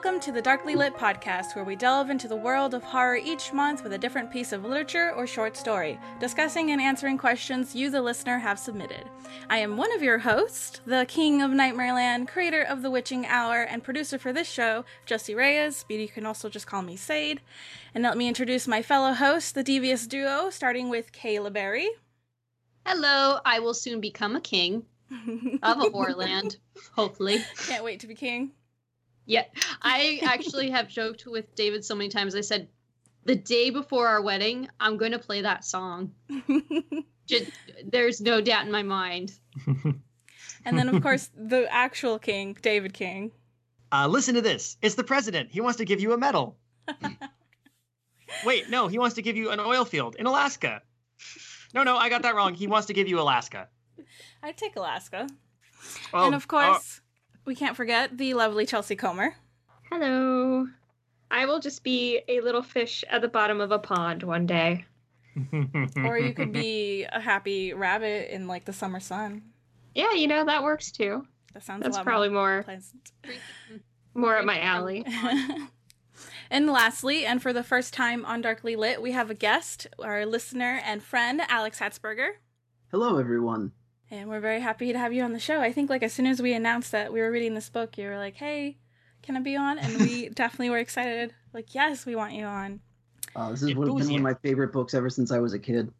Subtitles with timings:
[0.00, 3.52] Welcome to the Darkly Lit podcast, where we delve into the world of horror each
[3.52, 7.90] month with a different piece of literature or short story, discussing and answering questions you,
[7.90, 9.10] the listener, have submitted.
[9.50, 13.62] I am one of your hosts, the King of Nightmareland, creator of The Witching Hour,
[13.62, 17.40] and producer for this show, Jesse Reyes, but you can also just call me Sade.
[17.92, 21.88] And let me introduce my fellow hosts, the Devious Duo, starting with Kayla Berry.
[22.86, 26.58] Hello, I will soon become a king of a Horrorland,
[26.94, 27.38] hopefully.
[27.66, 28.52] Can't wait to be king.
[29.28, 29.44] Yeah,
[29.82, 32.34] I actually have joked with David so many times.
[32.34, 32.66] I said,
[33.26, 36.12] the day before our wedding, I'm going to play that song.
[37.26, 37.50] Just,
[37.84, 39.32] there's no doubt in my mind.
[40.64, 43.30] and then, of course, the actual king, David King.
[43.92, 44.78] Uh, listen to this.
[44.80, 45.50] It's the president.
[45.52, 46.56] He wants to give you a medal.
[48.46, 50.80] Wait, no, he wants to give you an oil field in Alaska.
[51.74, 52.54] No, no, I got that wrong.
[52.54, 53.68] He wants to give you Alaska.
[54.42, 55.28] I'd take Alaska.
[56.14, 57.07] Oh, and of course, oh.
[57.48, 59.34] We can't forget the lovely Chelsea Comer.
[59.90, 60.66] Hello.
[61.30, 64.84] I will just be a little fish at the bottom of a pond one day.
[66.04, 69.40] or you could be a happy rabbit in like the summer sun.
[69.94, 71.26] Yeah, you know that works too.
[71.54, 73.12] That sounds That's probably more more, pleasant.
[74.12, 75.06] more up my alley.
[76.50, 80.26] and lastly, and for the first time on Darkly Lit, we have a guest, our
[80.26, 82.32] listener and friend, Alex Hatzberger.
[82.90, 83.72] Hello, everyone.
[84.10, 85.60] And we're very happy to have you on the show.
[85.60, 88.06] I think, like, as soon as we announced that we were reading this book, you
[88.06, 88.78] were like, hey,
[89.22, 89.78] can I be on?
[89.78, 91.34] And we definitely were excited.
[91.52, 92.80] Like, yes, we want you on.
[93.36, 95.92] Uh, this has been one of my favorite books ever since I was a kid.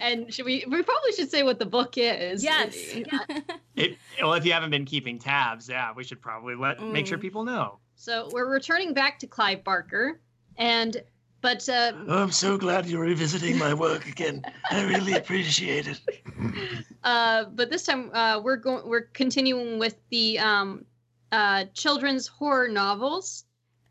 [0.00, 0.64] And should we?
[0.68, 2.42] We probably should say what the book is.
[2.42, 2.74] Yes.
[3.76, 6.92] it, well, if you haven't been keeping tabs, yeah, we should probably let mm.
[6.92, 7.22] make sure mm.
[7.22, 7.78] people know.
[7.94, 10.20] So we're returning back to Clive Barker,
[10.56, 10.96] and
[11.40, 14.42] but uh, oh, I'm so glad you're revisiting my work again.
[14.70, 16.00] I really appreciate it.
[17.04, 18.84] Uh, but this time uh, we're going.
[18.84, 20.84] We're continuing with the um,
[21.30, 23.44] uh, children's horror novels,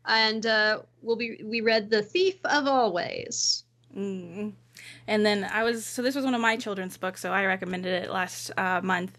[0.04, 1.40] and uh, we'll be.
[1.42, 3.64] We read The Thief of Always.
[3.96, 4.52] Mm.
[5.06, 8.04] And then I was so this was one of my children's books, so I recommended
[8.04, 9.16] it last uh, month.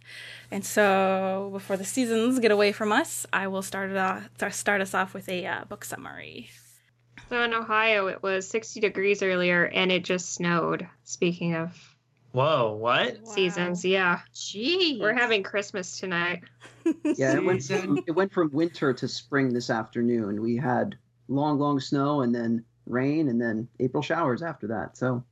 [0.51, 4.81] And so before the seasons get away from us, I will start it off, start
[4.81, 6.51] us off with a uh, book summary.
[7.29, 10.87] So in Ohio, it was 60 degrees earlier, and it just snowed.
[11.03, 11.97] Speaking of
[12.31, 13.27] Whoa, what?
[13.27, 14.19] Seasons, yeah.
[14.33, 14.99] Gee.
[15.01, 16.43] We're having Christmas tonight.
[17.03, 20.41] yeah, it went, it went from winter to spring this afternoon.
[20.41, 20.95] We had
[21.27, 24.97] long, long snow and then rain and then April showers after that.
[24.97, 25.23] So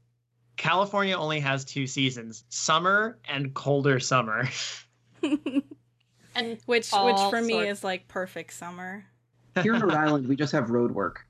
[0.57, 4.49] California only has two seasons: summer and colder summer.
[5.21, 9.05] and which which for me is like perfect summer.
[9.61, 11.25] Here in Rhode Island, we just have road work.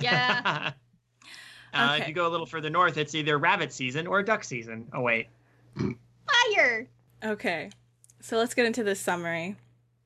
[0.00, 0.72] Yeah.
[1.74, 2.02] uh, okay.
[2.02, 4.88] If you go a little further north, it's either rabbit season or duck season.
[4.92, 5.28] Oh wait.
[5.76, 6.86] Fire.
[7.22, 7.70] Okay,
[8.20, 9.56] so let's get into this summary.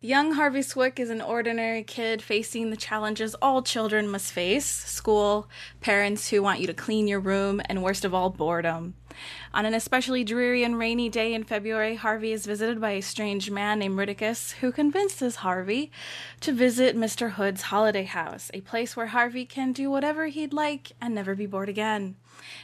[0.00, 5.48] Young Harvey Swick is an ordinary kid facing the challenges all children must face school,
[5.80, 8.94] parents who want you to clean your room, and worst of all, boredom.
[9.52, 13.50] On an especially dreary and rainy day in February, Harvey is visited by a strange
[13.50, 15.90] man named Rictus, who convinces Harvey
[16.40, 17.32] to visit Mr.
[17.32, 21.46] Hood's holiday house, a place where Harvey can do whatever he'd like and never be
[21.46, 22.16] bored again.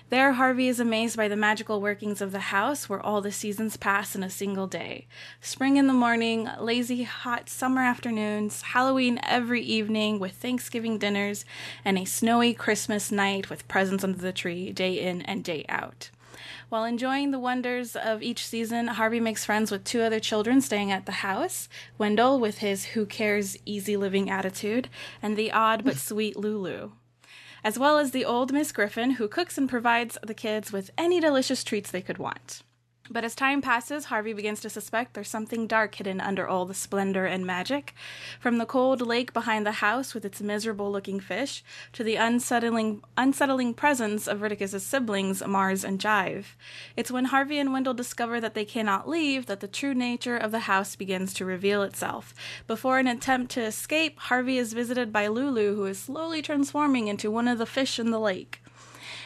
[0.09, 3.77] There, Harvey is amazed by the magical workings of the house where all the seasons
[3.77, 5.07] pass in a single day.
[5.41, 11.45] Spring in the morning, lazy, hot summer afternoons, Halloween every evening with Thanksgiving dinners,
[11.85, 16.11] and a snowy Christmas night with presents under the tree day in and day out.
[16.69, 20.93] While enjoying the wonders of each season, Harvey makes friends with two other children staying
[20.93, 24.89] at the house Wendell, with his who cares, easy living attitude,
[25.23, 26.93] and the odd but sweet Lulu
[27.63, 31.21] as well as the old Miss Griffin, who cooks and provides the kids with any
[31.21, 32.63] delicious treats they could want.
[33.13, 36.75] But as time passes, Harvey begins to suspect there's something dark hidden under all the
[36.75, 37.93] splendor and magic.
[38.39, 43.03] From the cold lake behind the house with its miserable looking fish, to the unsettling,
[43.17, 46.55] unsettling presence of Rictus's siblings, Mars and Jive.
[46.97, 50.53] It's when Harvey and Wendell discover that they cannot leave that the true nature of
[50.53, 52.33] the house begins to reveal itself.
[52.69, 57.29] Before an attempt to escape, Harvey is visited by Lulu, who is slowly transforming into
[57.29, 58.63] one of the fish in the lake.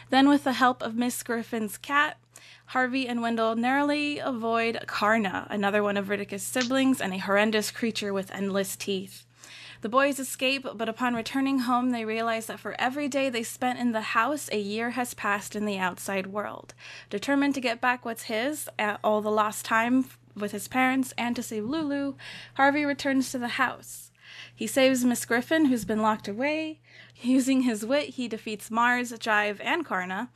[0.09, 2.19] Then, with the help of Miss Griffin's cat,
[2.67, 8.13] Harvey and Wendell narrowly avoid Carna, another one of Rictus' siblings and a horrendous creature
[8.13, 9.27] with endless teeth.
[9.83, 13.79] The boys escape, but upon returning home, they realize that for every day they spent
[13.79, 16.73] in the house, a year has passed in the outside world.
[17.11, 18.69] Determined to get back what's his,
[19.05, 22.15] all the lost time with his parents, and to save Lulu,
[22.55, 24.11] Harvey returns to the house.
[24.57, 26.81] He saves Miss Griffin, who's been locked away,
[27.21, 30.31] Using his wit, he defeats Mars, Jive, and Carna,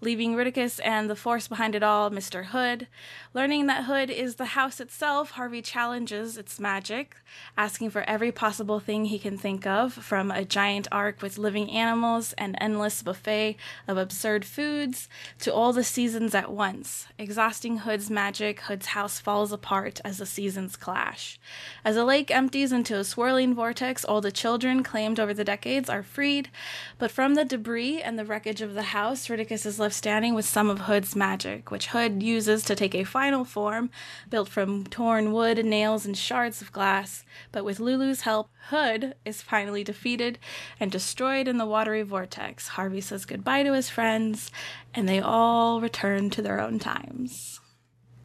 [0.00, 2.46] leaving Rictus and the force behind it all, Mr.
[2.46, 2.86] Hood.
[3.34, 7.16] Learning that Hood is the house itself, Harvey challenges its magic,
[7.56, 11.70] asking for every possible thing he can think of, from a giant ark with living
[11.70, 13.56] animals, an endless buffet
[13.88, 15.08] of absurd foods,
[15.40, 17.06] to all the seasons at once.
[17.18, 21.40] Exhausting Hood's magic, Hood's house falls apart as the seasons clash.
[21.84, 25.90] As the lake empties into a swirling vortex, all the children claimed over the decades
[25.90, 26.50] are freed,
[26.98, 30.44] but from the debris and the wreckage of the house, Ridicus is left standing with
[30.44, 33.90] some of Hood's magic, which Hood uses to take a final form
[34.30, 37.24] built from torn wood, nails, and shards of glass.
[37.52, 40.38] But with Lulu's help, Hood is finally defeated
[40.78, 42.68] and destroyed in the watery vortex.
[42.68, 44.50] Harvey says goodbye to his friends,
[44.94, 47.60] and they all return to their own times.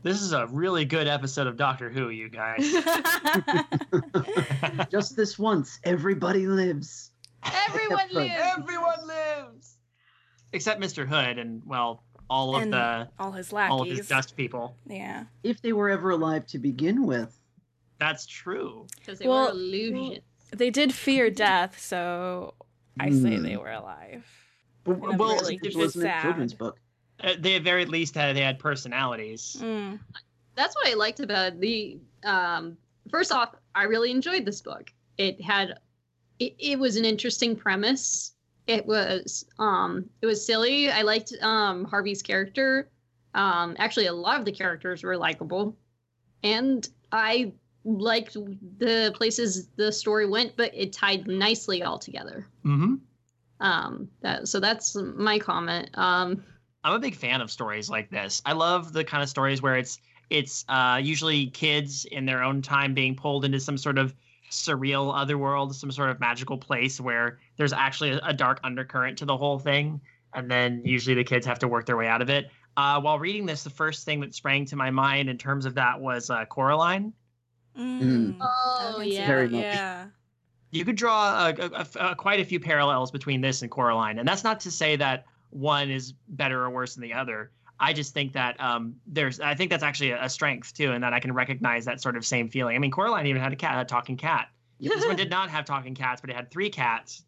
[0.04, 2.60] This is a really good episode of Doctor Who, you guys.
[4.92, 7.12] Just this once, everybody lives.
[7.46, 8.34] Everyone lives.
[8.58, 9.73] Everyone lives,
[10.54, 11.06] except Mr.
[11.08, 14.76] Hood and well, all of And the all his lackeys, all of his dust people.
[14.88, 15.26] Yeah.
[15.44, 17.38] If they were ever alive to begin with.
[18.00, 18.88] That's true.
[19.00, 20.20] Because they Well- were illusions.
[20.52, 22.54] They did fear death, so
[23.00, 23.44] I say Hmm.
[23.44, 24.26] they were alive.
[24.84, 26.22] But, In a well, really if It it's- wasn't a sad.
[26.22, 26.80] children's book.
[27.24, 29.56] uh, they at very least had they had personalities.
[29.60, 30.00] Mm.
[30.56, 32.00] That's what I liked about the.
[32.24, 32.78] Um,
[33.10, 34.92] first off, I really enjoyed this book.
[35.18, 35.80] It had,
[36.40, 38.33] it, it was an interesting premise.
[38.68, 40.90] It was, um, it was silly.
[40.90, 42.90] I liked um Harvey's character.
[43.34, 45.76] Um, actually, a lot of the characters were likable,
[46.44, 48.34] and I liked
[48.78, 52.48] the places the story went, but it tied nicely all together.
[52.66, 52.96] Mm-hmm.
[53.60, 55.90] Um, that so that's my comment.
[55.98, 56.44] Um,
[56.84, 58.42] I'm a big fan of stories like this.
[58.46, 60.00] I love the kind of stories where it's
[60.30, 64.16] it's uh, usually kids in their own time being pulled into some sort of
[64.54, 69.26] surreal otherworld, some sort of magical place where there's actually a, a dark undercurrent to
[69.26, 70.00] the whole thing,
[70.34, 72.50] and then usually the kids have to work their way out of it.
[72.78, 75.76] Uh, while reading this, the first thing that sprang to my mind in terms of
[75.76, 77.14] that was uh, Coraline.
[77.78, 78.38] Mm.
[78.42, 78.46] Oh,
[78.90, 79.28] I can see yeah.
[79.28, 79.62] Very much.
[79.62, 80.06] Yeah.
[80.72, 84.20] you could draw a, a- a- a- quite a few parallels between this and Coraline,
[84.20, 87.52] and that's not to say that one is better or worse than the other.
[87.84, 91.04] I just think that um, there's, I think that's actually a, a strength too, and
[91.04, 92.78] that I can recognize that sort of same feeling.
[92.78, 94.50] I mean, Coraline even had a cat, a talking cat.
[94.80, 97.24] This one did not have talking cats, but it had three cats,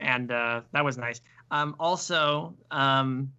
[0.00, 1.20] and uh, that was nice.
[1.50, 3.30] Um, also, um,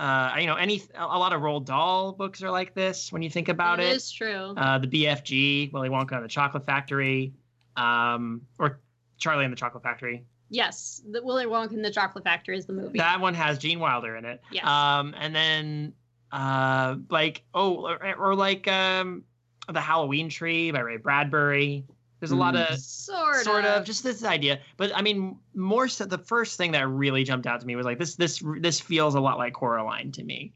[0.00, 3.30] uh, you know, any a lot of Roald Dahl books are like this when you
[3.30, 3.96] think about it it.
[3.96, 4.54] is true.
[4.56, 7.32] Uh, the BFG, Willy Wonka and the Chocolate Factory,
[7.76, 8.80] um, or
[9.18, 10.24] Charlie and the Chocolate Factory.
[10.48, 12.98] Yes, the Willy Wonka and the Chocolate Factory is the movie.
[12.98, 14.40] That one has Gene Wilder in it.
[14.52, 14.64] Yes.
[14.66, 15.92] Um, and then
[16.32, 19.24] uh, like oh, or, or like um,
[19.72, 21.84] the Halloween Tree by Ray Bradbury.
[22.20, 22.70] There's a lot Mm.
[22.72, 23.80] of sort, sort of.
[23.80, 26.06] of just this idea, but I mean, more so.
[26.06, 28.14] The first thing that really jumped out to me was like this.
[28.16, 30.52] This this feels a lot like Coraline to me,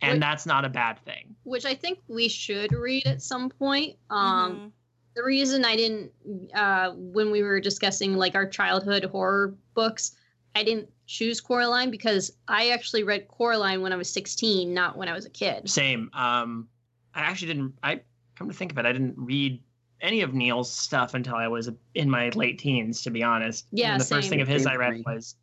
[0.00, 0.20] and Wait.
[0.20, 1.34] that's not a bad thing.
[1.44, 3.96] which I think we should read at some point.
[4.10, 4.70] Um, Mhm.
[5.14, 6.10] The reason I didn't,
[6.54, 10.16] uh, when we were discussing like our childhood horror books,
[10.54, 15.08] I didn't choose Coraline because I actually read Coraline when I was 16, not when
[15.08, 15.68] I was a kid.
[15.68, 16.10] Same.
[16.14, 16.68] Um,
[17.14, 17.74] I actually didn't.
[17.82, 18.00] I
[18.36, 19.62] come to think of it, I didn't read
[20.00, 23.02] any of Neil's stuff until I was in my late teens.
[23.02, 25.36] To be honest, Yeah, And the first thing of his I read was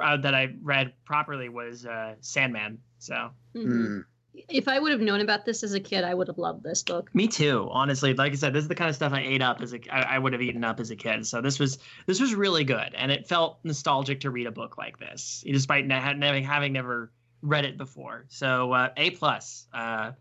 [0.00, 2.78] uh, that I read properly was uh, Sandman.
[2.98, 3.66] So Mhm.
[3.66, 4.04] Mm.
[4.48, 6.82] If I would have known about this as a kid, I would have loved this
[6.82, 7.14] book.
[7.14, 7.68] me too.
[7.70, 9.80] Honestly, like I said, this is the kind of stuff I ate up as a
[9.92, 11.26] I, I would have eaten up as a kid.
[11.26, 14.78] So this was this was really good, and it felt nostalgic to read a book
[14.78, 18.26] like this, despite ne- having having never read it before.
[18.28, 20.12] So uh, a plus, uh,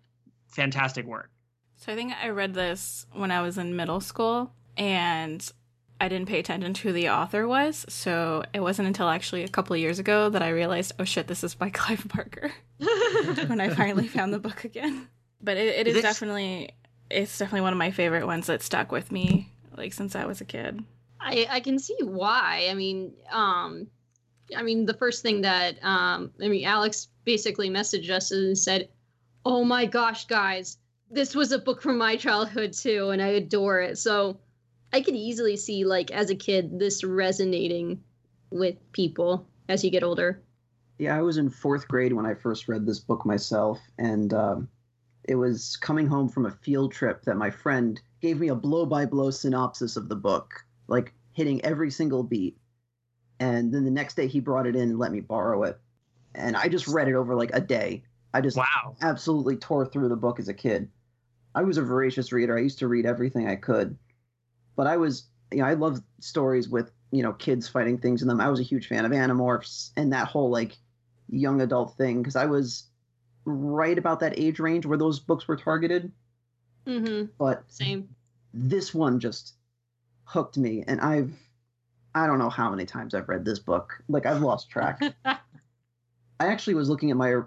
[0.48, 1.32] fantastic work.
[1.78, 5.50] So I think I read this when I was in middle school and
[6.01, 7.86] I didn't pay attention to who the author was.
[7.89, 11.27] So it wasn't until actually a couple of years ago that I realized, oh shit,
[11.27, 12.51] this is by Clive Barker
[13.48, 15.08] when I finally found the book again.
[15.41, 16.72] But it, it is definitely,
[17.10, 20.41] it's definitely one of my favorite ones that stuck with me like since I was
[20.41, 20.84] a kid.
[21.20, 22.68] I, I can see why.
[22.70, 23.88] I mean, um,
[24.56, 28.89] I mean, the first thing that um, I mean, Alex basically messaged us and said,
[29.46, 30.77] "Oh my gosh, guys,
[31.10, 34.39] this was a book from my childhood too, and I adore it." So
[34.91, 38.03] I could easily see, like, as a kid, this resonating
[38.51, 40.41] with people as you get older.
[40.98, 44.67] Yeah, I was in fourth grade when I first read this book myself, and um,
[45.24, 48.86] it was coming home from a field trip that my friend gave me a blow
[48.86, 52.58] by blow synopsis of the book, like hitting every single beat.
[53.39, 55.79] And then the next day he brought it in and let me borrow it.
[56.36, 58.03] And I just read it over like a day.
[58.34, 58.98] I just Wow.
[59.01, 60.89] absolutely tore through the book as a kid.
[61.55, 62.58] I was a voracious reader.
[62.58, 63.98] I used to read everything I could.
[64.76, 68.28] But I was, you know, I love stories with you know, kids fighting things in
[68.28, 68.40] them.
[68.40, 70.78] I was a huge fan of Animorphs and that whole like
[71.30, 72.84] young adult thing because I was
[73.46, 76.12] right about that age range where those books were targeted.
[76.86, 77.26] Mm-hmm.
[77.38, 78.10] But Same.
[78.54, 79.56] this one just
[80.24, 81.34] hooked me, and I've
[82.16, 84.02] I don't know how many times I've read this book.
[84.08, 85.02] Like I've lost track.
[85.26, 85.38] I
[86.40, 87.42] actually was looking at my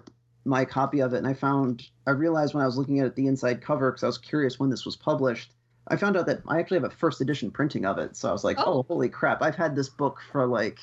[0.45, 3.27] my copy of it, and I found I realized when I was looking at the
[3.27, 5.53] inside cover because I was curious when this was published.
[5.87, 8.31] I found out that I actually have a first edition printing of it, so I
[8.31, 8.63] was like, Oh.
[8.65, 9.41] "Oh, holy crap!
[9.41, 10.79] I've had this book for like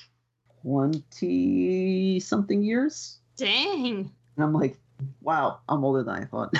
[0.63, 4.13] twenty something years," Dang.
[4.37, 4.79] and I'm like,
[5.23, 6.53] "Wow, I'm older than I thought."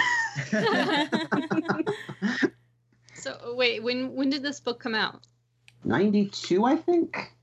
[3.13, 5.27] So wait, when when did this book come out?
[5.85, 7.35] Ninety two, I think.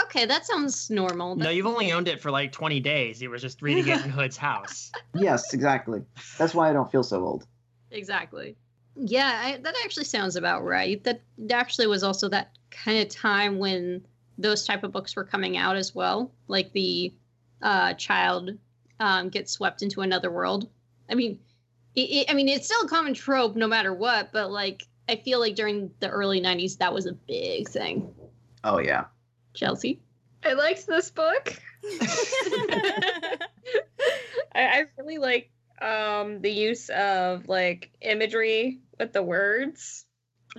[0.00, 1.34] Okay, that sounds normal.
[1.34, 3.20] No, you've only owned it for like 20 days.
[3.22, 4.92] You were just reading it in Hood's house.
[5.14, 6.02] Yes, exactly.
[6.38, 7.46] That's why I don't feel so old.
[7.90, 8.56] Exactly.
[8.96, 11.02] Yeah, I, that actually sounds about right.
[11.04, 14.04] That that actually was also that kind of time when
[14.38, 17.12] those type of books were coming out as well, like the
[17.62, 18.50] uh, child
[19.00, 20.68] um, gets swept into another world.
[21.10, 21.38] I mean,
[21.94, 25.16] it, it, I mean, it's still a common trope no matter what, but like I
[25.16, 28.14] feel like during the early '90s that was a big thing.
[28.62, 29.06] Oh yeah.
[29.54, 30.00] Chelsea.
[30.44, 31.54] I liked this book.
[34.54, 40.06] I, I really like um the use of like imagery with the words.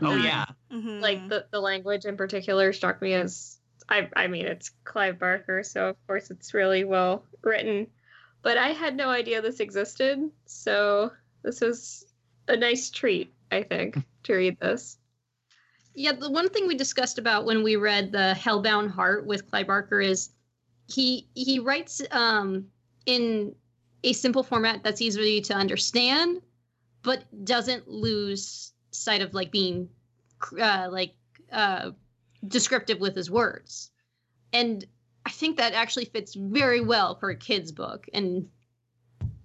[0.02, 0.24] Oh, Mhm.
[0.24, 0.46] yeah.
[0.72, 1.02] Mhm.
[1.02, 3.58] Like the, the language in particular struck me as
[3.88, 7.88] I I mean it's Clive Barker, so of course it's really well written.
[8.42, 11.12] But I had no idea this existed, so
[11.44, 12.06] this was
[12.48, 14.98] a nice treat, I think, to read this.
[15.96, 19.68] Yeah, the one thing we discussed about when we read the Hellbound Heart with Clive
[19.68, 20.30] Barker is
[20.88, 22.68] he he writes um,
[23.06, 23.56] in
[24.06, 26.42] a simple format that's easy to understand,
[27.04, 29.90] but doesn't lose sight of like being
[30.60, 31.16] uh, like
[31.52, 31.92] uh,
[32.48, 33.92] descriptive with his words,
[34.54, 34.86] and
[35.26, 38.48] I think that actually fits very well for a kid's book, and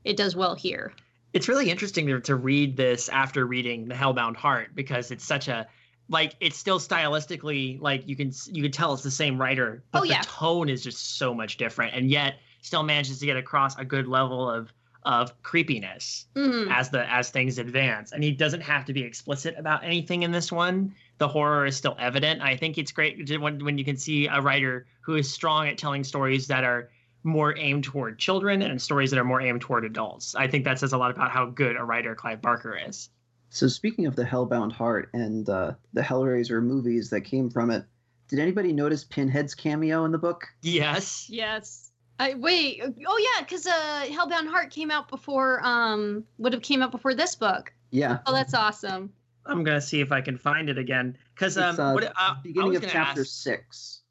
[0.04, 0.92] it does well here.
[1.32, 5.48] It's really interesting to, to read this after reading The Hellbound Heart because it's such
[5.48, 5.66] a
[6.08, 10.00] like it's still stylistically like you can you can tell it's the same writer, but
[10.00, 10.20] Oh, yeah.
[10.20, 13.84] the tone is just so much different, and yet still manages to get across a
[13.84, 16.70] good level of of creepiness Mhm.
[16.70, 18.12] as the as things advance.
[18.12, 20.94] And he doesn't have to be explicit about anything in this one.
[21.16, 22.42] The horror is still evident.
[22.42, 25.78] I think it's great when when you can see a writer who is strong at
[25.78, 26.90] telling stories that are
[27.22, 30.34] more aimed toward children and stories that are more aimed toward adults.
[30.34, 33.08] I think that says a lot about how good a writer Clive Barker is.
[33.48, 37.84] So speaking of the Hellbound Heart and uh, the Hellraiser movies that came from it,
[38.28, 40.46] did anybody notice Pinhead's cameo in the book?
[40.62, 41.28] Yes.
[41.28, 41.89] Yes.
[42.20, 42.82] I wait.
[43.06, 47.14] Oh yeah, because uh, Hellbound Heart came out before um would have came out before
[47.14, 47.72] this book.
[47.90, 49.10] Yeah, Oh, that's awesome.
[49.46, 52.36] I'm gonna see if I can find it again because um, uh, what, uh, I
[52.42, 54.02] beginning was of chapter ask- six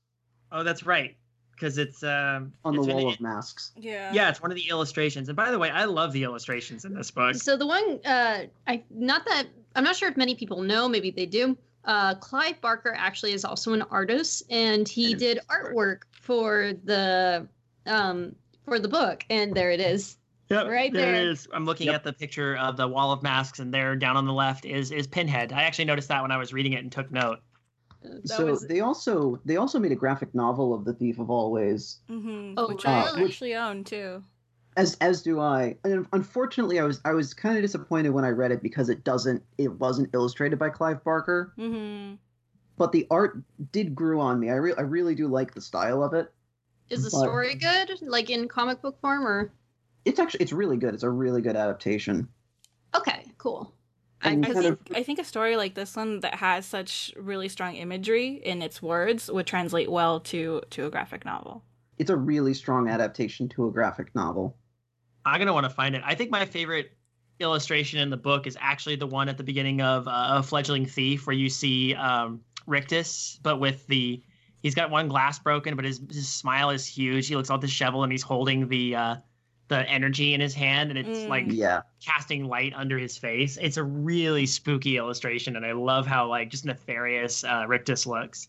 [0.52, 1.16] Oh, that's right.
[1.54, 3.72] Because it's um on the it's an- wall of masks.
[3.78, 4.12] yeah.
[4.12, 5.30] Yeah, it's one of the illustrations.
[5.30, 7.36] And by the way, I love the illustrations in this book.
[7.36, 11.12] So the one uh I not that I'm not sure if many people know, maybe
[11.12, 11.56] they do.
[11.86, 17.48] Uh Clive Barker actually is also an artist and he did artwork for the
[17.86, 20.18] um for the book and there it is.
[20.50, 21.16] Yep, Right there there.
[21.16, 21.48] it is.
[21.54, 21.96] I'm looking Yep.
[21.98, 24.92] at the picture of the wall of masks, and there, down on the left, is
[24.92, 25.54] is Pinhead.
[25.54, 27.40] I actually noticed that when I was reading it and took note.
[28.02, 31.30] That so was they also they also made a graphic novel of the Thief of
[31.30, 33.22] Always, hmm Oh, which really?
[33.22, 34.24] I actually own too.
[34.78, 35.78] as as do I.
[35.84, 39.04] And unfortunately, I was I was kind of disappointed when I read it because it
[39.04, 42.16] doesn't it wasn't illustrated by Clive Barker, hmm
[42.78, 44.50] but the art did grew on me.
[44.50, 46.34] I re- I really do like the style of it.
[46.90, 47.92] Is the but- story good?
[48.02, 49.52] Like in comic book form or
[50.06, 50.94] It's actually it's really good.
[50.94, 52.28] It's a really good adaptation.
[52.96, 53.72] Okay, cool.
[54.22, 57.14] I, I kind think of- I think a story like this one that has such
[57.16, 61.64] really strong imagery in its words would translate well to to a graphic novel.
[61.98, 64.56] It's a really strong adaptation to a graphic novel.
[65.26, 66.02] I'm gonna want to find it.
[66.06, 66.92] I think my favorite
[67.40, 70.86] illustration in the book is actually the one at the beginning of uh, a fledgling
[70.86, 74.22] thief, where you see um, Rictus, but with the
[74.62, 77.28] he's got one glass broken, but his his smile is huge.
[77.28, 79.16] He looks all disheveled, and he's holding the uh,
[79.68, 81.28] the energy in his hand, and it's Mm.
[81.30, 81.82] like Yeah.
[82.04, 83.58] casting light under his face.
[83.62, 88.48] It's a really spooky illustration, and I love how like just nefarious uh, Rictus looks.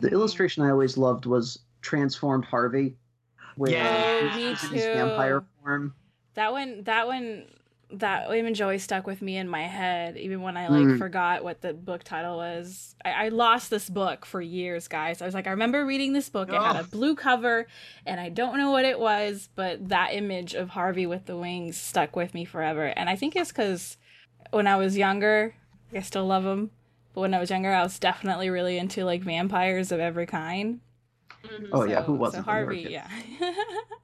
[0.00, 2.96] The illustration I always loved was Transformed Harvey.
[3.56, 4.34] Where Yeah.
[4.36, 5.94] Me he's in his vampire form.
[6.34, 7.44] That one, that one,
[8.00, 10.98] that image always stuck with me in my head, even when I like Mm.
[10.98, 12.94] forgot what the book title was.
[13.04, 15.20] I, I lost this book for years, guys.
[15.22, 16.48] I was like, I remember reading this book.
[16.52, 16.88] It had a Oh.
[16.90, 17.66] blue cover,
[18.06, 21.76] and I don't know what it was, but that image of Harvey with the wings
[21.76, 22.86] stuck with me forever.
[22.86, 23.96] And I think it's because
[24.50, 25.54] when I was younger,
[25.94, 26.70] I still love them,
[27.14, 30.80] but when I was younger, I was definitely really into like vampires of every kind.
[31.44, 31.68] Mhm.
[31.72, 33.08] Oh, yeah, who wasn't So when they were Harvey, yeah.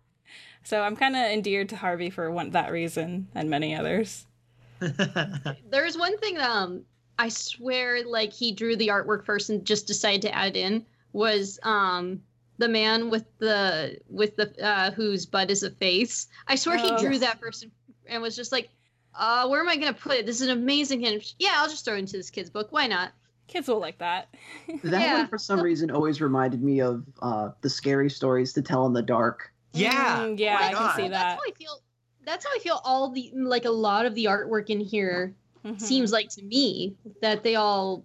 [0.65, 4.27] so I'm kind of endeared to Harvey for one that reason and many others.
[4.81, 6.83] There's one thing um
[7.19, 11.59] I swear like he drew the artwork first and just decided to add in was
[11.63, 12.23] um
[12.59, 16.29] the man with the with the uh whose butt is a face.
[16.47, 16.97] I swear Oh.
[16.97, 17.73] he drew that first and-
[18.07, 18.69] and was just like,
[19.15, 20.27] uh, where am I gonna put it?
[20.27, 21.37] This is an amazing image.
[21.39, 22.69] Yeah, I'll just throw it into this kid's book.
[22.73, 23.13] Why not?
[23.47, 24.35] Kids will like that.
[24.83, 25.19] That Yeah.
[25.19, 28.95] one, for some reason, always reminded me of uh, the scary stories to tell in
[28.95, 29.53] the dark.
[29.73, 30.17] Yeah.
[30.19, 31.11] Mm, yeah, my I can see that.
[31.11, 31.83] That's how I feel.
[32.25, 32.81] That's how I feel.
[32.85, 35.35] All the like a lot of the artwork in here
[35.65, 35.81] Mhm.
[35.81, 38.05] seems like to me that they all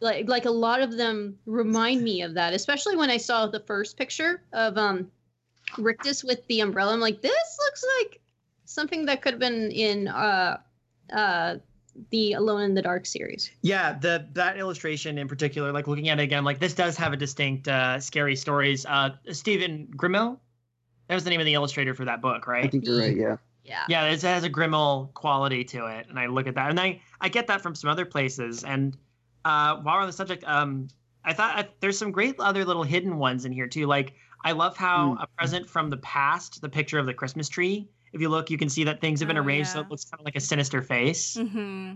[0.00, 3.60] like like a lot of them remind me of that especially when i saw the
[3.60, 5.08] first picture of um
[5.78, 8.20] rictus with the umbrella i'm like this looks like
[8.64, 10.58] something that could have been in uh
[11.12, 11.56] uh
[12.10, 16.18] the alone in the dark series Yeah, the that illustration in particular, like looking at
[16.18, 18.86] it again, like this does have a distinct uh, scary stories.
[18.86, 20.38] Uh, Stephen Grimmel,
[21.10, 22.64] that was the name of the illustrator for that book, right?
[22.64, 23.16] I think you're right.
[23.16, 23.36] Yeah.
[23.64, 26.78] yeah Yeah, it has a Grimmel quality to it, and I look at that, and
[26.78, 28.62] I I get that from some other places.
[28.64, 28.96] And
[29.44, 30.86] uh, while we're on the subject, um,
[31.24, 33.86] I thought I, there's some great other little hidden ones in here too.
[33.86, 34.14] Like
[34.44, 35.22] I love how Mm.
[35.24, 37.88] a present from the past, the picture of the Christmas tree.
[38.12, 40.04] If you look, you can see that things have been Oh, arranged so it looks
[40.04, 41.36] kind of like a sinister face.
[41.36, 41.94] hmm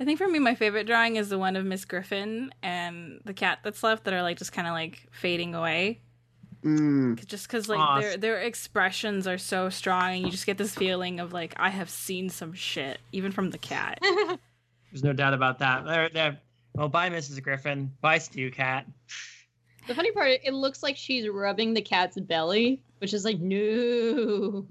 [0.00, 3.34] I think for me, my favorite drawing is the one of Miss Griffin and the
[3.34, 6.00] cat that's left that are like just kind of like fading away.
[6.64, 7.16] Mm.
[7.16, 8.00] 'Cause- Just because like Aw.
[8.00, 11.70] their their expressions are so strong, and you just get this feeling of like I
[11.70, 13.98] have seen some shit, even from the cat.
[14.92, 15.84] There's no doubt about that.
[15.86, 16.38] They're, they're,
[16.74, 17.40] well, bye, Mrs.
[17.42, 17.92] Griffin.
[18.00, 18.86] Bye, Stew Cat.
[19.86, 24.66] the funny part it looks like she's rubbing the cat's belly which is like no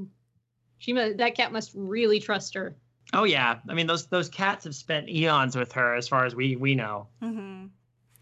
[0.78, 2.76] she must that cat must really trust her
[3.12, 6.36] Oh yeah, I mean those those cats have spent eons with her, as far as
[6.36, 7.08] we we know.
[7.24, 7.66] hmm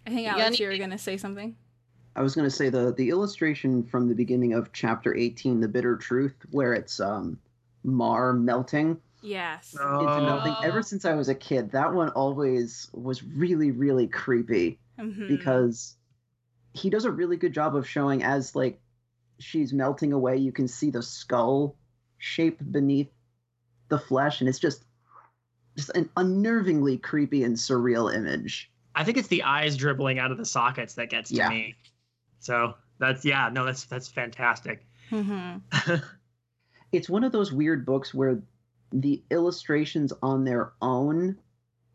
[0.06, 1.58] I think You got Alex, you were gonna say something.
[2.18, 5.68] I was going to say the the illustration from the beginning of chapter 18, The
[5.68, 7.40] Bitter Truth, where it's um
[7.84, 9.74] Marr melting Yes.
[9.74, 10.22] into Oh.
[10.22, 10.56] melting.
[10.64, 15.28] Ever since I was a kid, that one always was really really creepy Mhm.
[15.28, 15.96] because
[16.74, 18.80] he does a really good job of showing as like
[19.40, 21.76] she's melting away, you can see the skull
[22.18, 23.12] shape beneath
[23.90, 24.84] the flesh, and it's just
[25.76, 28.72] just an unnervingly creepy and surreal image.
[28.96, 31.50] I think it's the eyes dribbling out of the sockets that gets to Yeah.
[31.50, 31.76] me.
[32.40, 34.86] So that's yeah, no, that's that's fantastic.
[35.12, 35.62] Mhm.
[36.92, 38.42] it's one of those weird books where
[38.92, 41.38] the illustrations on their own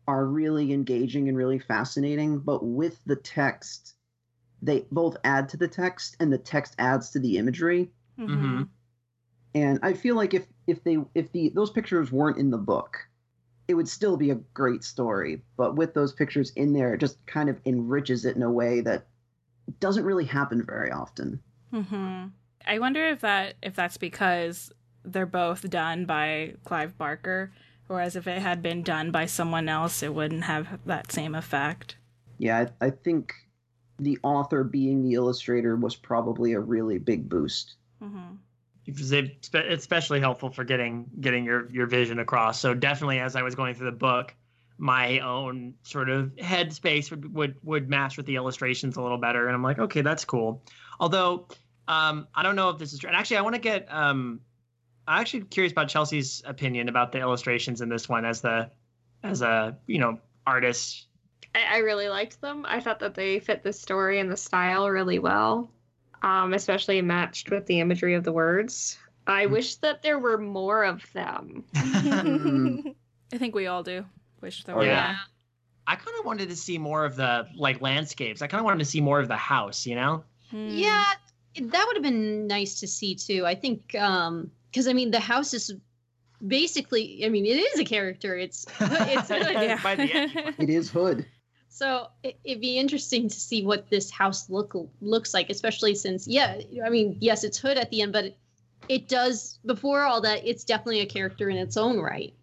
[0.07, 3.95] are really engaging and really fascinating, but with the text,
[4.61, 7.91] they both add to the text and the text adds to the imagery.
[8.17, 8.67] Mhm.
[9.55, 12.97] And I feel like if if they if the those pictures weren't in the book,
[13.67, 15.43] it would still be a great story.
[15.57, 18.81] But with those pictures in there, it just kind of enriches it in a way
[18.81, 19.07] that
[19.79, 21.41] doesn't really happen very often.
[21.71, 22.25] hmm
[22.65, 24.71] I wonder if that if that's because
[25.03, 27.51] they're both done by Clive Barker,
[27.87, 31.97] whereas if it had been done by someone else, it wouldn't have that same effect.
[32.37, 33.33] Yeah, I, I think
[33.99, 37.75] the author being the illustrator was probably a really big boost.
[37.99, 38.35] hmm
[38.85, 42.59] It's it's especially helpful for getting getting your your vision across.
[42.59, 44.35] So definitely, as I was going through the book,
[44.83, 49.47] my own sort of headspace would would would match with the illustrations a little better,
[49.47, 50.61] and I'm like, okay, that's cool.
[50.99, 51.47] Although,
[51.87, 53.07] um, I don't know if this is true.
[53.07, 54.41] And actually, I want to get um,
[55.07, 58.69] I'm actually curious about Chelsea's opinion about the illustrations in this one as the
[59.23, 61.07] as a you know artist.
[61.55, 62.65] I, I really liked them.
[62.67, 65.71] I thought that they fit the story and the style really well,
[66.23, 68.97] um, especially matched with the imagery of the words.
[69.27, 69.51] I Mm.
[69.51, 71.63] wish that there were more of them.
[73.33, 74.03] I think we all do.
[74.43, 74.85] Wish there Oh, were.
[74.85, 75.15] yeah.
[75.87, 78.41] I kind of wanted to see more of the like landscapes.
[78.41, 79.85] I kind of wanted to see more of the house.
[79.85, 80.23] You know.
[80.51, 80.67] Hmm.
[80.69, 81.03] Yeah,
[81.55, 83.45] that would have been nice to see too.
[83.45, 85.73] I think um because I mean the house is
[86.45, 88.35] basically I mean it is a character.
[88.37, 89.81] It's it's Yeah.
[89.81, 91.25] By the end, It is Hood.
[91.69, 96.27] so it, it'd be interesting to see what this house look looks like, especially since
[96.27, 98.37] yeah, I mean yes, it's Hood at the end, but it,
[98.89, 100.45] it does before all that.
[100.45, 102.33] It's definitely a character in its own right.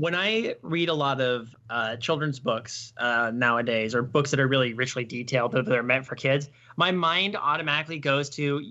[0.00, 4.48] When I read a lot of uh, children's books uh, nowadays, or books that are
[4.48, 8.62] really richly detailed that are meant for kids, my mind automatically goes to,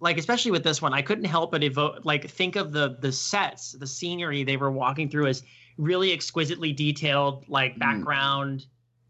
[0.00, 3.12] like especially with this one, I couldn't help but evoke, like think of the the
[3.12, 5.42] sets, the scenery they were walking through as
[5.78, 7.78] really exquisitely detailed, like Mm.
[7.80, 8.66] background.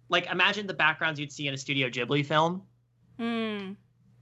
[0.08, 2.62] Like imagine the backgrounds you'd see in a Studio Ghibli film
[3.18, 3.72] Hmm.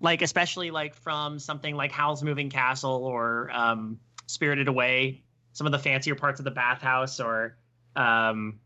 [0.01, 5.23] like especially like from something like Howl's Moving Castle or um, Spirited Away,
[5.59, 7.57] some of the fancier parts of the bathhouse or
[7.97, 8.61] um,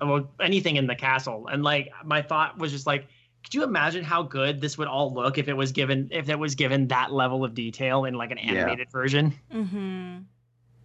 [0.00, 1.46] well, anything in the castle.
[1.46, 3.06] And like my thought was just like,
[3.44, 6.36] could you imagine how good this would all look if it was given if it
[6.36, 8.50] was given that level of detail in like an Yeah.
[8.50, 9.32] animated version?
[9.54, 10.18] Mm-hmm.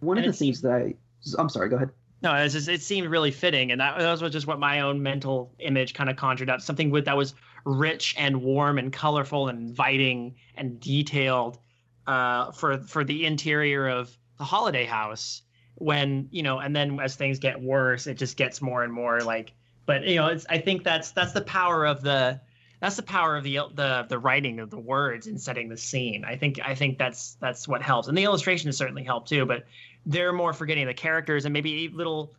[0.06, 0.94] One of the it things that I,
[1.36, 1.90] I'm sorry, go ahead.
[2.22, 5.02] No, it's just, it seemed really fitting, and that, that was just what my own
[5.02, 6.60] mental image kind of conjured up.
[6.60, 11.58] Something with that was rich and warm and colorful and inviting and detailed
[12.06, 15.42] uh, for for the interior of the holiday house.
[15.76, 19.20] When you know, and then as things get worse, it just gets more and more
[19.20, 19.52] like.
[19.86, 22.40] But you know, it's I think that's that's the power of the
[22.80, 26.24] that's the power of the the the writing of the words and setting the scene.
[26.24, 29.46] I think I think that's that's what helps, and the illustrations certainly help too.
[29.46, 29.64] But
[30.06, 32.36] they're more forgetting the characters and maybe little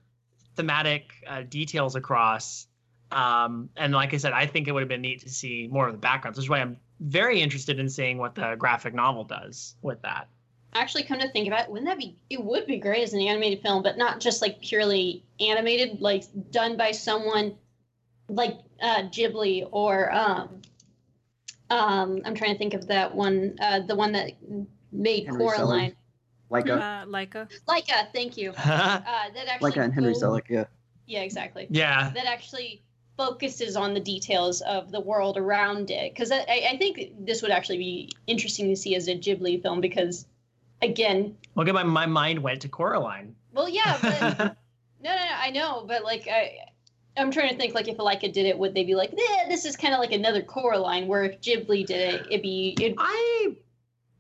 [0.56, 2.68] thematic uh, details across.
[3.12, 5.88] Um, and like I said, I think it would have been neat to see more
[5.88, 9.26] of the backgrounds, which is why I'm very interested in seeing what the graphic novel
[9.26, 10.30] does with that.
[10.76, 12.18] Actually, come to think of it, wouldn't that be?
[12.30, 16.26] It would be great as an animated film, but not just like purely animated, like
[16.52, 17.56] done by someone
[18.28, 20.62] like uh, Ghibli or um,
[21.70, 24.32] um, I'm trying to think of that one, uh, the one that
[24.92, 25.96] made Henry Coraline.
[26.50, 27.50] Like a Uh, Laika.
[27.68, 28.52] Laika, thank you.
[28.58, 29.00] Uh,
[29.34, 30.66] that actually like and Henry go- Selick, yeah.
[31.08, 31.68] Yeah, exactly.
[31.70, 32.82] yeah, That actually
[33.18, 37.52] focuses on the details of the world around it, because I, I think this would
[37.52, 40.26] actually be interesting to see as a Ghibli film, because
[40.82, 43.36] again, look at my my mind went to Coraline.
[43.54, 44.38] well, yeah, but
[45.04, 46.58] no, no, no, I know, but like I.
[47.18, 49.64] I'm trying to think like if Laika did it, would they be like, "Yeah, this
[49.64, 53.56] is kind of like another Coraline?" Where if Ghibli did it, it'd be it, I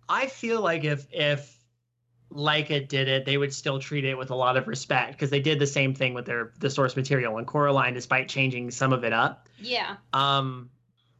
[0.07, 1.57] I feel like if if
[2.31, 5.41] Laika did it, they would still treat it with a lot of respect because they
[5.41, 9.03] did the same thing with their the source material and Coraline, despite changing some of
[9.03, 9.49] it up.
[9.59, 9.97] yeah.
[10.13, 10.69] Um,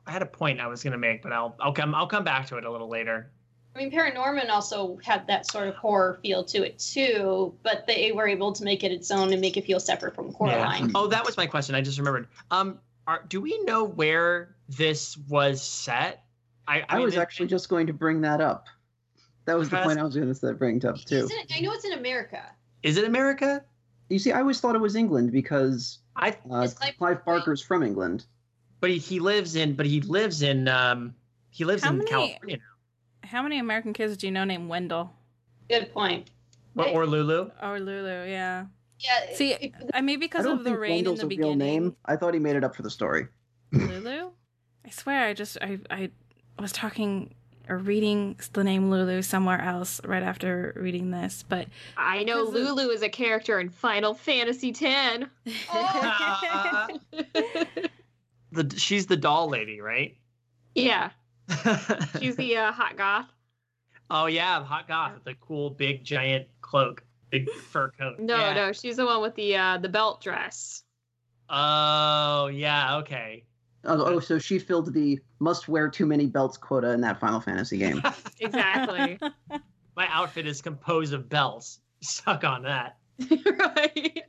[0.08, 2.48] I had a point I was gonna make, but I'll I'll come I'll come back
[2.48, 3.32] to it a little later.
[3.76, 8.14] I mean, Paranorman also had that sort of horror feel to it too, but they
[8.14, 10.92] were able to make it its own and make it feel separate from Coraline.
[10.96, 11.76] Oh, that was my question.
[11.76, 12.28] I just remembered.
[12.52, 16.24] Um, are, do we know where this was set?
[16.68, 18.68] I, I, I mean, was it- actually just going to bring that up.
[19.44, 21.28] That was the point I was going to bring up too.
[21.30, 22.42] It, I know it's in America.
[22.82, 23.64] Is it America?
[24.10, 26.30] You see, I always thought it was England because I.
[26.30, 28.26] uh, Clive Clive Barker- Barker's from England.
[28.80, 29.76] But he, he lives in.
[29.76, 30.68] But he lives in.
[30.68, 31.14] Um,
[31.52, 32.58] he lives How in many- California.
[32.58, 32.64] now.
[33.26, 35.12] How many American kids do you know named Wendell
[35.70, 36.30] Good point.
[36.74, 37.50] What, or Lulu.
[37.62, 38.28] or Lulu?
[38.30, 38.66] Yeah.
[39.00, 39.34] Yeah.
[39.36, 41.50] See, it- I mean, because don't of the think rain Wendell's in the a real
[41.54, 41.84] beginning.
[41.84, 41.96] name.
[42.06, 43.28] I thought he made it up for the story.
[43.72, 44.32] Lulu?
[44.86, 46.10] I swear, I just I I
[46.60, 47.34] was talking
[47.68, 52.62] or reading the name Lulu somewhere else right after reading this, but I know Because
[52.70, 55.26] of- Lulu is a character in Final Fantasy X.
[55.74, 56.88] Uh,
[58.52, 60.16] the she's the doll lady, right?
[60.76, 61.10] yeah,
[62.20, 63.28] she's the uh, hot goth.
[64.10, 68.20] oh yeah, the hot goth with the cool big giant cloak, big fur coat.
[68.20, 68.54] No, yeah.
[68.54, 70.84] no, she's the one with the uh, the belt dress.
[71.50, 73.46] Oh yeah, okay.
[73.88, 77.40] Oh, oh, so she filled the must wear too many belts quota in that Final
[77.40, 78.02] Fantasy game.
[78.40, 79.20] Exactly.
[79.96, 81.80] My outfit is composed of belts.
[82.02, 82.98] Suck on that.
[83.20, 84.24] right.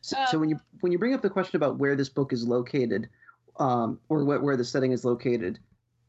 [0.00, 2.32] So, Uh, so when you when you bring up the question about where this book
[2.32, 3.08] is located,
[3.58, 5.58] um, or wh- where the setting is located,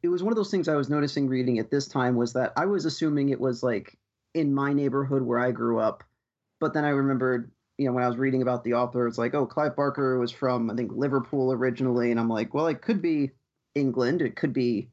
[0.04, 2.52] it was one of those things I was noticing reading at this time was that
[2.58, 3.98] I was assuming it was like
[4.34, 6.04] in my neighborhood where I grew up,
[6.60, 9.34] but then I remembered, you know, when I was reading about the author, it's like,
[9.34, 13.02] oh, Clive Barker was from I think Liverpool originally, and I'm like, well, it could
[13.02, 13.32] be
[13.76, 14.89] England, it could be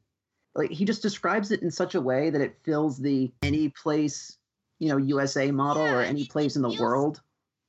[0.55, 4.37] like he just describes it in such a way that it fills the any place,
[4.79, 7.21] you know, USA model or any place in the feels- world.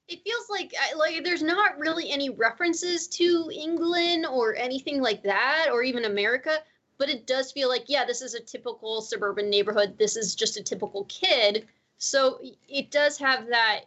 [0.07, 5.69] it feels like like there's not really any references to England or anything like that,
[5.73, 6.59] or even America.
[7.03, 9.99] But it does feel like yeah, this is a typical suburban neighborhood.
[9.99, 11.67] This is just a typical kid.
[11.99, 12.39] So
[12.69, 13.87] it does have that.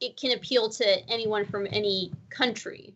[0.00, 2.92] It can appeal to anyone from any country.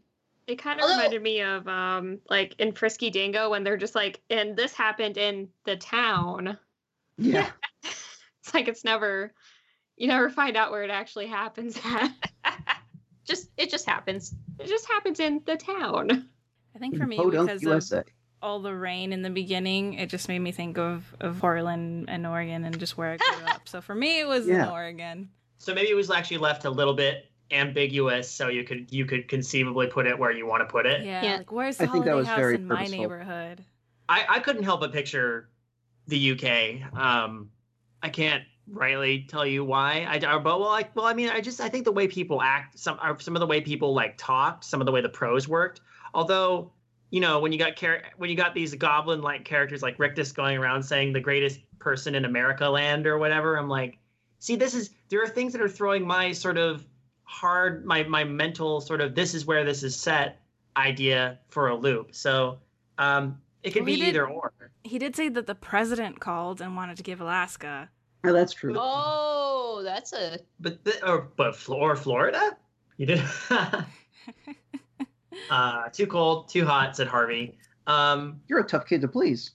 [0.48, 3.94] It kind of Although- reminded me of um like in Frisky Dingo when they're just
[3.94, 6.58] like, and this happened in the town.
[7.16, 7.48] Yeah.
[8.42, 9.32] It's like it's never
[9.96, 12.10] you never find out where it actually happens at.
[13.24, 14.34] Just it just happens.
[14.58, 16.28] It just happens in the town.
[16.74, 17.98] I think for me Podunk, because USA.
[17.98, 18.06] of
[18.42, 22.26] all the rain in the beginning, it just made me think of of Portland and
[22.26, 23.68] Oregon and just where I grew up.
[23.68, 25.30] So for me, it was in Oregon.
[25.58, 29.28] So maybe it was actually left a little bit ambiguous, so you could you could
[29.28, 31.04] conceivably put it where you want to put it.
[31.04, 31.36] Yeah, Yeah.
[31.38, 33.64] like where's the I think that holiday was house very in my neighborhood?
[34.08, 35.50] I, I couldn't help but picture
[36.08, 36.98] the UK.
[36.98, 37.50] Um,
[38.02, 40.06] I can't rightly tell you why.
[40.08, 42.78] I but well, like well, I mean, I just I think the way people act,
[42.78, 45.46] some uh, some of the way people like talked, some of the way the prose
[45.48, 45.80] worked.
[46.14, 46.72] Although,
[47.10, 50.32] you know, when you got char- when you got these goblin like characters like Rictus
[50.32, 53.98] going around saying the greatest person in America land or whatever, I'm like,
[54.38, 56.86] see, this is there are things that are throwing my sort of
[57.24, 60.40] hard my my mental sort of this is where this is set
[60.76, 62.14] idea for a loop.
[62.14, 62.58] So
[62.98, 64.52] um, It could Well, he be did- either or.
[64.82, 67.90] He did say that the president called and wanted to give Alaska.
[68.24, 68.74] Oh, that's true.
[68.78, 72.56] Oh, that's a But the, or but or Florida?
[72.96, 73.22] You did.
[75.48, 77.56] uh, too cold, too hot," said Harvey.
[77.86, 79.52] Um, You're a tough kid to please.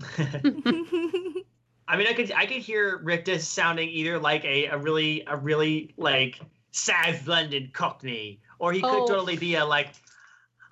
[0.18, 5.36] I mean, I could I could hear Rictus sounding either like a, a really a
[5.36, 6.40] really like
[6.70, 9.06] South London Cockney, or he could Oh.
[9.06, 9.88] totally be a like,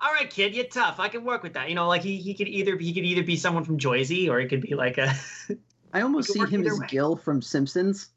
[0.01, 0.99] all right, kid, you're tough.
[0.99, 1.69] I can work with that.
[1.69, 4.41] You know, like he, he could either he could either be someone from Joyzy, or
[4.41, 5.15] he could be like a.
[5.93, 6.87] I almost see him as way.
[6.89, 8.11] Gil from Simpsons.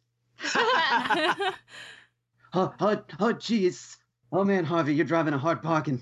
[0.56, 1.54] Oh,
[2.80, 3.98] oh, oh, jeez.
[4.32, 6.00] Oh man, Harvey, you're driving a hard bargain.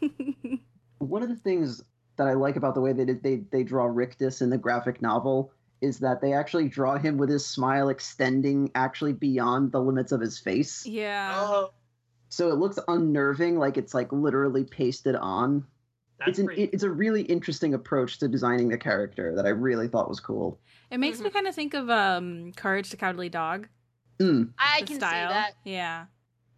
[0.98, 1.82] One of the things
[2.16, 5.00] that I like about the way they did, they they draw Rictus in the graphic
[5.00, 10.12] novel is that they actually draw him with his smile extending actually beyond the limits
[10.12, 10.84] of his face.
[10.84, 11.32] yeah.
[11.34, 11.70] oh,
[12.28, 15.66] So it looks unnerving, like it's like literally pasted on.
[16.18, 16.64] that's it's an, pretty.
[16.64, 20.60] it's a really interesting approach to designing the character that I really thought was cool.
[20.90, 23.68] It makes me kind of think of um Courage the Cowardly Dog.
[24.20, 24.50] Mm.
[24.58, 25.28] I the can style.
[25.30, 25.52] see that.
[25.64, 26.04] Yeah.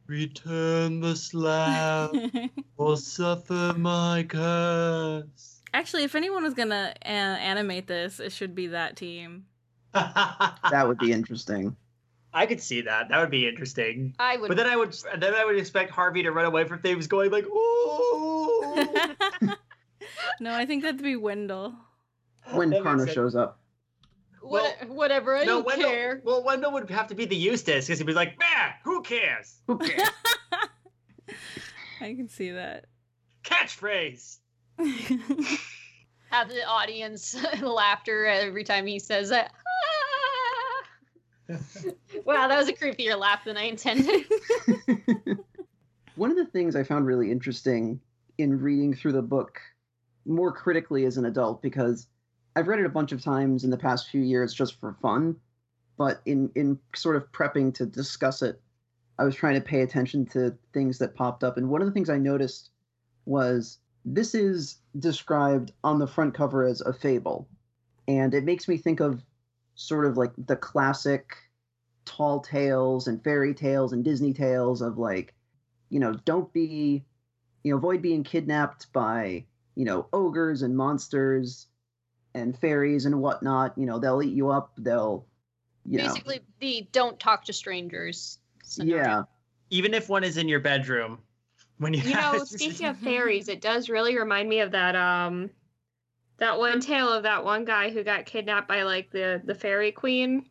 [0.06, 2.14] Return the slab
[2.76, 5.60] or suffer my curse.
[5.74, 9.46] Actually, if anyone was gonna uh, animate this, it should be that team.
[9.94, 11.76] That would be interesting.
[12.34, 13.08] I could see that.
[13.10, 14.14] That would be interesting.
[14.18, 14.48] I would.
[14.48, 17.30] But then I would then I would expect Harvey to run away from things, going
[17.30, 18.86] like, "Ooh."
[20.40, 21.74] no, I think that'd be Wendell.
[22.52, 23.58] When That makes shows up.
[24.42, 25.36] What, whatever.
[25.36, 26.20] I no, don't Wendell, care.
[26.24, 29.60] Well, Wendell would have to be the Eustace because he'd be like, "Man, who cares?
[29.66, 30.08] Who cares?
[32.00, 32.86] I can see that.
[33.44, 34.38] Catchphrase."
[36.30, 39.52] Have the audience laughter every time he says that.
[42.24, 44.24] wow, that was a creepier laugh than I intended.
[46.14, 48.00] One of the things I found really interesting
[48.38, 49.60] in reading through the book
[50.24, 52.06] more critically as an adult, because
[52.54, 55.36] I've read it a bunch of times in the past few years just for fun,
[55.96, 58.60] but in, in sort of prepping to discuss it,
[59.18, 61.56] I was trying to pay attention to things that popped up.
[61.56, 62.70] And one of the things I noticed
[63.24, 67.48] was this is described on the front cover as a fable.
[68.08, 69.22] And it makes me think of
[69.74, 71.36] sort of like the classic
[72.04, 75.34] tall tales and fairy tales and Disney tales of like,
[75.88, 77.04] you know, don't be,
[77.62, 79.44] you know, avoid being kidnapped by,
[79.76, 81.68] you know, ogres and monsters
[82.34, 83.76] and fairies and whatnot.
[83.76, 84.72] You know, they'll eat you up.
[84.78, 85.26] They'll,
[85.84, 88.38] you know, Basically, the don't talk to strangers.
[88.64, 89.02] scenario.
[89.04, 89.22] yeah.
[89.70, 91.18] Even if one is in your bedroom,
[91.78, 95.50] when you, You know, speaking of fairies, it does really remind me of that um
[96.38, 99.92] that one tale of that one guy who got kidnapped by like the the fairy
[99.92, 100.46] queen.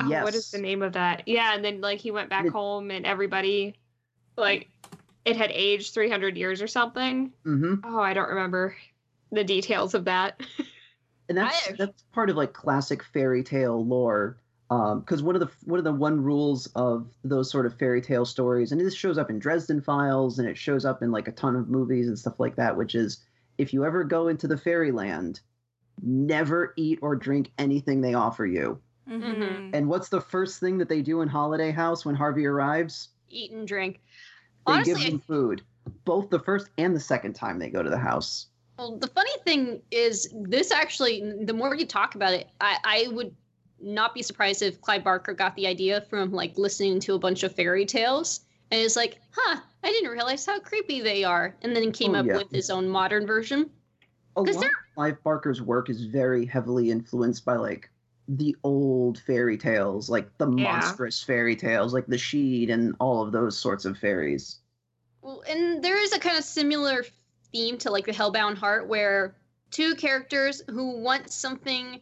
[0.00, 0.24] Oh, yes.
[0.24, 1.24] what is the name of that?
[1.28, 3.74] Yeah, and then like he went back It- home and everybody
[4.36, 4.68] like
[5.24, 7.32] it had aged 300 years or something.
[7.46, 7.74] Mm-hmm.
[7.84, 8.74] Oh, I don't remember
[9.30, 10.40] the details of that.
[11.28, 14.36] and that's that's part of like classic fairy tale lore
[14.68, 18.24] because one of the one of the one rules of those sort of fairy tale
[18.24, 21.32] stories and this shows up in dresden files and it shows up in like a
[21.32, 23.22] ton of movies and stuff like that which is
[23.58, 25.40] if you ever go into the fairyland
[26.02, 29.70] never eat or drink anything they offer you Mhm.
[29.74, 33.50] and what's the first thing that they do in holiday house when harvey arrives Eat
[33.50, 34.00] and drink.
[34.66, 35.62] they Honestly, give them food
[36.04, 38.46] both the first and the second time they go to the house
[38.82, 43.08] Well, the funny thing is, this actually, the more you talk about it, I, I
[43.12, 43.32] would
[43.80, 47.44] not be surprised if Clive Barker got the idea from like listening to a bunch
[47.44, 48.40] of fairy tales
[48.72, 51.56] and is like, huh, I didn't realize how creepy they are.
[51.62, 52.38] And then came Oh, up yeah.
[52.38, 53.70] with his own modern version.
[54.34, 57.88] a 'Cause lot of Clive Barker's work is very heavily influenced by like
[58.26, 60.56] the old fairy tales, like the Yeah.
[60.56, 64.58] monstrous fairy tales, like the Sheed and all of those sorts of fairies.
[65.20, 67.04] Well, and there is a kind of similar
[67.52, 69.34] theme to like the Hellbound Heart, where
[69.70, 72.00] two characters who want something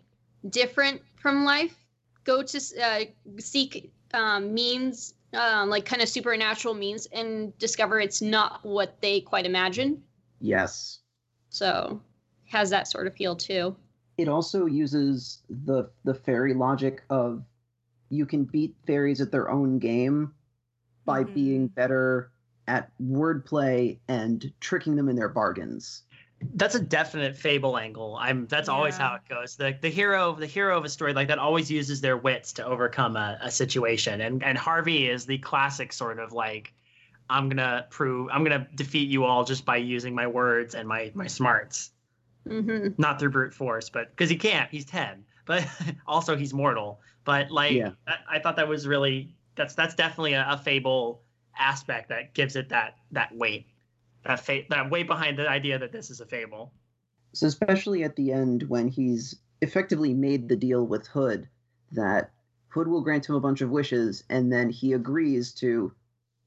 [0.48, 1.76] different from life
[2.24, 3.00] go to uh,
[3.38, 9.20] seek um, means, um, like kind of supernatural means, and discover it's not what they
[9.20, 10.02] quite imagine.
[10.40, 11.00] Yes.
[11.50, 12.00] So
[12.46, 13.76] has that sort of feel too.
[14.18, 17.42] It also uses the the fairy logic of
[18.10, 20.34] you can beat fairies at their own game
[21.04, 21.34] by Mhm.
[21.34, 22.30] being better
[22.70, 26.04] at wordplay and tricking them in their bargains.
[26.54, 28.16] that's a definite fable angle.
[28.18, 29.56] I'm that's always how it goes.
[29.56, 32.64] The the hero the hero of a story like that always uses their wits to
[32.64, 34.20] overcome a, a situation.
[34.20, 36.72] And and Harvey is the classic sort of like
[37.30, 41.12] I'm gonna prove I'm gonna defeat you all just by using my words and my
[41.14, 41.92] my smarts.
[42.46, 45.24] hmm Not through brute force, but because he can't, he's ten.
[45.46, 45.66] But
[46.06, 47.00] also he's mortal.
[47.24, 47.92] But like Yeah.
[48.06, 51.22] I, I thought that was really that's that's definitely a, a fable
[51.60, 53.66] aspect that gives it that that weight.
[54.24, 56.72] That fa- that weight behind the idea that this is a fable.
[57.32, 61.48] So especially at the end when he's effectively made the deal with Hood
[61.92, 62.32] that
[62.68, 65.92] Hood will grant him a bunch of wishes and then he agrees to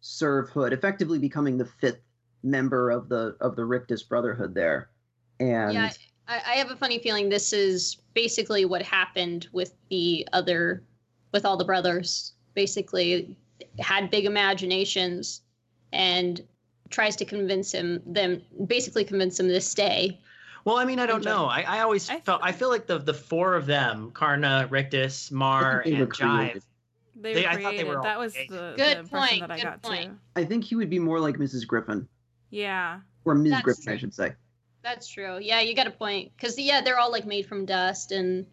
[0.02, 2.02] serve Hood, effectively becoming the fifth
[2.43, 4.89] member of the of the Rictus Brotherhood there.
[5.39, 5.91] And Yeah,
[6.28, 10.84] I, I have a funny feeling this is basically what happened with the other,
[11.32, 12.34] with all the brothers.
[12.54, 13.36] Basically,
[13.80, 15.41] had big imaginations,
[15.91, 16.41] and
[16.89, 20.19] tries to convince him them basically convince him to stay.
[20.65, 21.45] Well, I mean, I don't know.
[21.45, 25.32] I, I always I- felt I feel like the the four of them, Carna, Rictus,
[25.32, 26.38] Marr, I think were and Jive.
[26.38, 26.63] created.
[27.15, 27.88] They, They- were I thought they created.
[27.88, 28.54] were that was created.
[28.54, 30.06] the, Good the impression point, that I good got point.
[30.12, 30.17] too.
[30.36, 31.67] I think he would be more like Mrs.
[31.67, 32.08] Griffin.
[32.49, 32.99] Yeah.
[33.26, 33.52] Or Ms.
[33.52, 34.34] That's Griffin, I should say.
[34.84, 35.39] That's true.
[35.41, 36.32] Yeah, you got a point.
[36.36, 38.45] Because yeah, they're all like made from dust and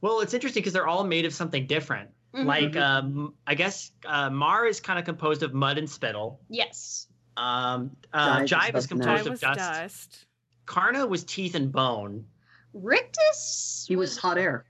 [0.00, 2.10] Well, it's interesting because they're all made of something different.
[2.34, 2.44] Mhm.
[2.46, 6.40] Like, um, I guess uh, Marr is kind of composed of mud and spittle.
[6.48, 9.58] yes, Um, uh, Jive is Jive is dust composed of was dust.
[9.58, 10.26] dust.
[10.66, 12.24] Carna was teeth and bone.
[12.72, 13.84] Rictus.
[13.88, 14.64] He was hot air.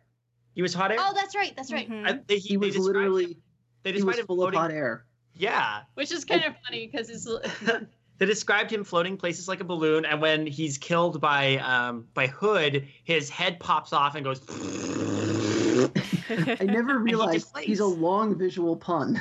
[0.54, 0.96] He was hot air.
[1.00, 1.54] Oh, that's right.
[1.56, 1.88] That's right.
[1.88, 2.06] Mhm.
[2.08, 3.34] I, they, He was they described literally Him,
[3.82, 4.60] they he was described him full of floating.
[4.60, 5.04] hot air.
[5.34, 5.80] Yeah.
[5.94, 7.26] Which is kind of funny because it's
[8.18, 12.26] they described him floating places like a balloon, and when he's killed by um, by
[12.26, 14.40] Hood, his head pops off and goes.
[16.30, 17.60] I never realized deflates.
[17.62, 19.20] he's a long visual pun.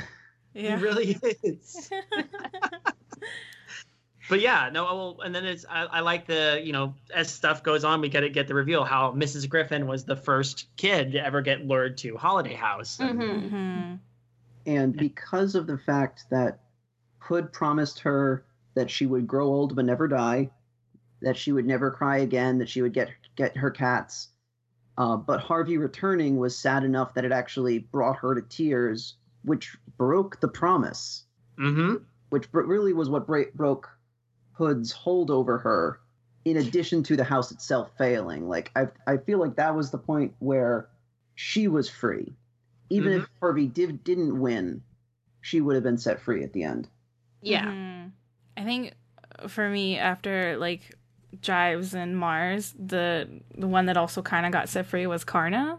[0.54, 0.76] yeah.
[0.76, 1.90] He really is.
[4.28, 4.84] But yeah, no.
[4.84, 8.08] Well, and then it's I, I like the you know as stuff goes on, we
[8.08, 9.48] get to get the reveal how Mrs.
[9.48, 13.00] Griffin was the first kid to ever get lured to Holiday House.
[13.00, 13.50] And- Mhm.
[13.50, 13.98] Mhm.
[14.66, 16.60] And because of the fact that
[17.18, 18.44] Hood promised her
[18.74, 20.50] that she would grow old but never die,
[21.22, 24.28] that she would never cry again, that she would get get her cats,
[25.00, 29.76] uh, but Harvey returning was sad enough that it actually brought her to tears, which
[29.96, 31.24] broke the promise,
[31.58, 32.04] Mhm.
[32.28, 33.88] which br- really was what bra- broke
[34.52, 36.00] Hood's hold over her.
[36.44, 39.98] In addition to the house itself failing, like I, I feel like that was the
[39.98, 40.88] point where
[41.34, 42.34] she was free.
[42.90, 44.82] Even if Harvey did didn't win,
[45.40, 46.88] she would have been set free at the end.
[47.42, 47.66] yeah.
[47.66, 48.10] Mhm.
[48.58, 48.94] I think
[49.38, 50.94] uh, for me, after like
[51.40, 55.78] Jives and Marr's, the the one that also kind of got set free was Carna.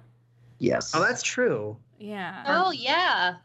[0.59, 0.91] Yes.
[0.93, 1.77] Oh, that's true.
[1.99, 2.43] Yeah.
[2.47, 3.35] Oh yeah.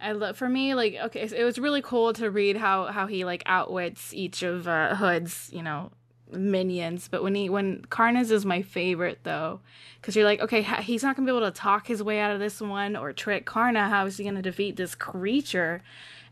[0.00, 3.24] I love for me like okay, it was really cool to read how how he
[3.24, 5.90] like outwits each of uh, Hood's you know
[6.32, 7.08] minions.
[7.08, 9.60] But when he when Carna's is my favorite though,
[10.00, 12.40] because you're like okay, he's not gonna be able to talk his way out of
[12.40, 13.88] this one or trick Carna.
[13.88, 15.82] How is he gonna defeat this creature?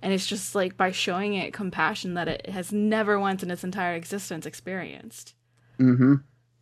[0.01, 3.65] And it's just like by showing it compassion that it has never once in its
[3.65, 5.35] entire existence experienced.
[5.79, 6.15] Mm-hmm.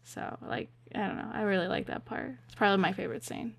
[0.04, 2.34] So like I don't know, I really like that part.
[2.46, 3.54] It's probably my favorite scene.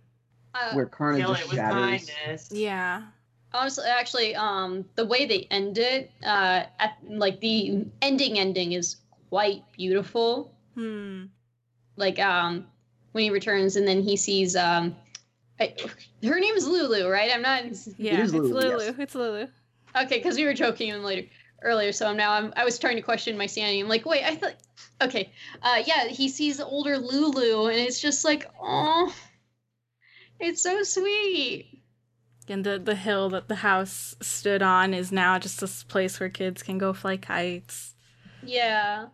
[0.55, 2.09] Uh, Where Carna Kill just it with shatters.
[2.09, 2.51] kindness.
[2.51, 3.03] Yeah.
[3.53, 8.97] honestly, actually, um, the way they end it, uh, at like the ending ending is
[9.29, 10.51] quite beautiful.
[10.73, 11.25] Hmm.
[11.97, 12.65] Like um,
[13.11, 14.95] when he returns and then he sees um,
[15.59, 15.73] I,
[16.23, 17.31] her name is Lulu, right?
[17.33, 17.63] I'm not.
[17.97, 18.21] Yeah.
[18.21, 18.83] is it's Lulu, Lulu.
[18.83, 18.95] yes.
[18.97, 19.47] It's Lulu.
[20.03, 21.27] Okay, because we were joking even later
[21.63, 23.79] earlier, so now I'm I was trying to question my sanity.
[23.79, 24.55] I'm like, wait, I thought
[25.01, 25.31] okay,
[25.61, 29.13] uh, yeah, he sees older Lulu, and it's just like, oh,
[30.39, 31.81] it's so sweet.
[32.49, 36.29] And the, the hill that the house stood on is now just this place where
[36.29, 37.93] kids can go fly kites.
[38.41, 39.07] Yeah,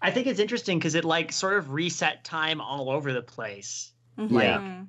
[0.00, 3.92] I think it's interesting because it like sort of reset time all over the place.
[4.16, 4.60] Yeah.
[4.60, 4.88] Mhm.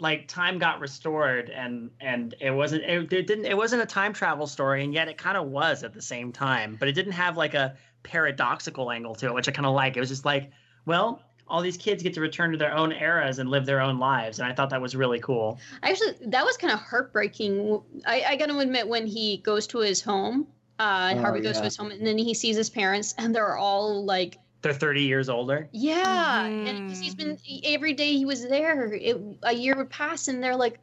[0.00, 4.12] Like time got restored, and and it wasn't it, it didn't it wasn't a time
[4.12, 6.76] travel story, and yet it kind of was at the same time.
[6.78, 9.96] But it didn't have like a paradoxical angle to it, which I kind of like.
[9.96, 10.50] It was just like,
[10.86, 13.98] well, all these kids get to return to their own eras and live their own
[13.98, 15.58] lives, and I thought that was really cool.
[15.82, 17.80] actually, that was kind of heartbreaking.
[18.06, 20.46] I, I got to admit, when he goes to his home,
[20.78, 21.60] uh, Oh, Harvey goes yeah.
[21.60, 25.02] to his home, and then he sees his parents, and they're all like They're 30
[25.02, 25.68] years older.
[25.72, 27.00] Yeah, and mm.
[27.00, 28.92] he's been every day he was there.
[28.92, 30.80] It, a year would pass, and they're like,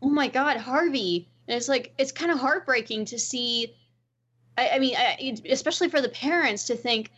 [0.00, 3.74] "Oh my God, Harvey!" And it's like it's kind of heartbreaking to see.
[4.56, 7.10] I, I mean, I, especially for the parents to think,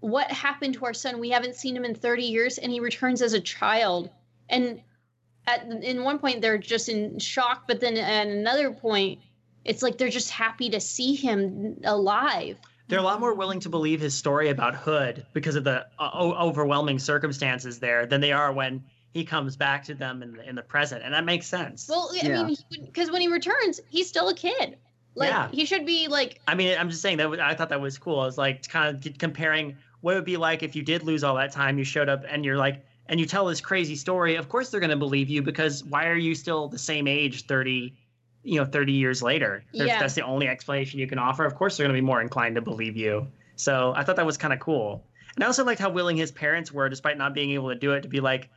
[0.00, 1.18] "What happened to our son?
[1.18, 4.10] We haven't seen him in thirty years, and he returns as a child."
[4.50, 4.82] And
[5.46, 9.20] at in one point they're just in shock, but then at another point,
[9.64, 12.58] it's like they're just happy to see him alive.
[12.88, 16.10] They're a lot more willing to believe his story about Hood because of the uh,
[16.12, 18.82] o- overwhelming circumstances there than they are when
[19.14, 21.86] he comes back to them in the, in the present, and that makes sense.
[21.88, 22.44] Well, I Yeah.
[22.44, 24.78] mean, because when he returns, he's still a kid.
[25.14, 25.48] Like Yeah.
[25.52, 27.98] he should be like, I mean, I'm just saying that was- I thought that was
[27.98, 28.20] cool.
[28.20, 31.22] I was like kind of comparing what it would be like if you did lose
[31.22, 34.36] all that time, you showed up and you're like, and you tell this crazy story.
[34.36, 37.44] Of course, they're going to believe you because why are you still the same age
[37.46, 37.94] 30,
[38.42, 39.64] you know, 30 years later?
[39.72, 40.00] If Yeah.
[40.00, 41.44] That's the only explanation you can offer.
[41.44, 43.28] Of course, they're going to be more inclined to believe you.
[43.56, 45.06] So I thought that was kind of cool.
[45.36, 47.92] And I also liked how willing his parents were, despite not being able to do
[47.92, 48.50] it, to be like,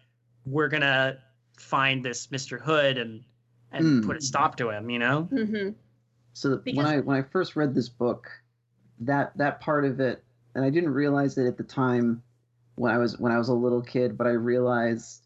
[0.45, 1.17] "We're gonna
[1.57, 3.23] find this Mister Hood and
[3.71, 4.07] and Hmm.
[4.07, 5.23] put a stop to him." You know?
[5.23, 5.69] hmm
[6.33, 8.27] So Because- when I when I first read this book,
[8.99, 10.23] that that part of it,
[10.55, 12.21] and I didn't realize it at the time
[12.75, 15.21] when I was when I was a little kid, but I realized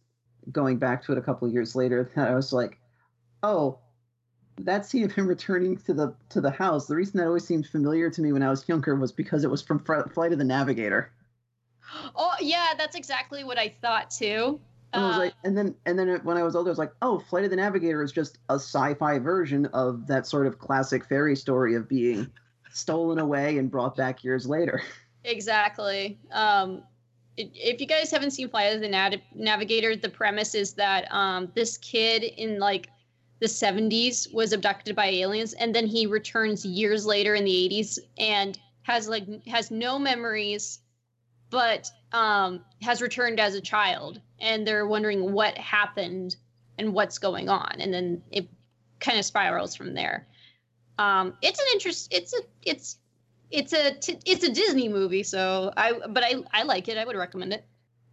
[0.51, 2.77] going back to it a couple of years later that I was like,
[3.41, 3.79] oh,
[4.65, 6.87] that scene of him returning to the to the house.
[6.87, 9.49] The reason that always seemed familiar to me when I was younger was because it
[9.49, 11.11] was from Fr- Flight of the Navigator.
[12.15, 14.59] Oh yeah, that's exactly what I thought too.
[14.93, 16.77] And I was Uh, like, and then and then when I was older, I was
[16.77, 20.59] like, oh, Flight of the Navigator is just a sci-fi version of that sort of
[20.59, 22.27] classic fairy story of being
[22.71, 24.81] stolen away and brought back years later.
[25.23, 26.19] Exactly.
[26.31, 26.83] Um,
[27.37, 31.51] if you guys haven't seen Flight of the Nav- Navigator, the premise is that um,
[31.55, 32.89] this kid in like
[33.39, 37.99] the 70s was abducted by aliens, and then he returns years later in the 80s
[38.17, 40.79] and has like has no memories,
[41.49, 46.35] but um, has returned as a child, and they're wondering what happened
[46.77, 48.47] and what's going on, and then it
[48.99, 50.27] kind of spirals from there.
[50.97, 52.13] Um, it's an interest.
[52.13, 52.97] It's a it's
[53.51, 56.97] it's a t- it's a Disney movie, so I but I I like it.
[56.97, 57.63] I would recommend it.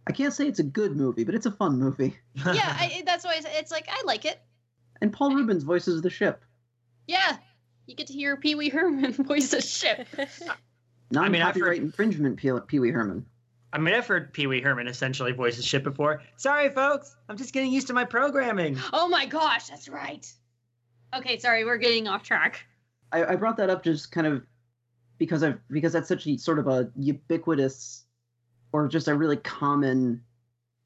[0.07, 2.15] I can't say it's a good movie, but it's a fun movie.
[2.35, 2.45] Yeah,
[2.79, 4.39] I, that's why I say- it's like I like it.
[5.01, 6.43] And Paul Reubens voices the ship.
[7.07, 7.37] Yeah,
[7.85, 10.07] you get to hear Pee Wee Herman voice a ship.
[11.11, 13.25] Non mean, I've copyright heard- infringement, Pee Wee Herman.
[13.73, 16.21] I mean, I've heard Pee Wee Herman essentially voice the ship before.
[16.37, 17.15] Sorry, folks.
[17.29, 18.77] I'm just getting used to my programming.
[18.93, 20.25] Oh my gosh, that's right.
[21.15, 22.65] Okay, sorry, we're getting off track.
[23.11, 24.43] I, I brought that up just kind of
[25.17, 28.03] because I've because that's such a sort of a ubiquitous
[28.71, 30.21] or just a really common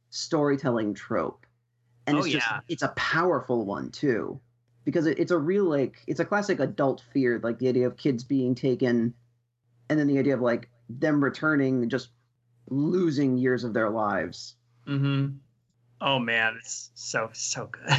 [0.10, 1.46] storytelling trope.
[2.08, 2.60] And Oh, it's just yeah.
[2.68, 4.40] it's a powerful one too.
[4.84, 7.98] Because it, it's a real like it's a classic adult fear, like the idea of
[7.98, 9.14] kids being taken
[9.90, 12.10] and then the idea of like them returning and just
[12.70, 14.56] losing years of their lives.
[14.88, 15.36] Mm-hmm.
[16.00, 17.98] Oh man, it's so so good.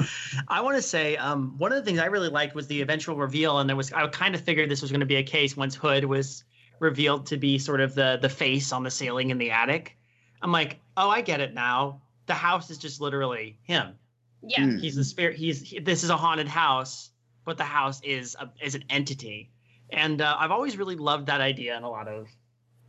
[0.48, 3.16] I want to say um, one of the things I really liked was the eventual
[3.16, 5.56] reveal, and there was I kind of figured this was going to be a case
[5.56, 6.44] once Hood was
[6.80, 9.96] revealed to be sort of the the face on the ceiling in the attic.
[10.40, 12.00] I'm like, oh, I get it now.
[12.28, 13.94] The house is just literally him.
[14.42, 14.60] Yeah.
[14.60, 14.80] Mm.
[14.80, 15.36] He's the spirit.
[15.36, 17.10] He's he, this is a haunted house,
[17.44, 19.50] but the house is a, is an entity,
[19.90, 22.28] and uh, I've always really loved that idea in a lot of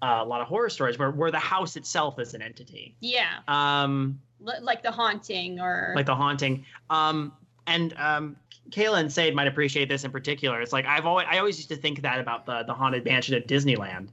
[0.03, 2.95] uh, a lot of horror stories where where the house itself is an entity.
[2.99, 6.65] Yeah, Um, L- like the haunting or like the haunting.
[6.91, 7.33] Um,
[7.65, 8.35] and um,
[8.69, 10.61] Kayla and Sade might appreciate this in particular.
[10.61, 13.33] It's like I've always I always used to think that about the the haunted mansion
[13.35, 14.09] at Disneyland.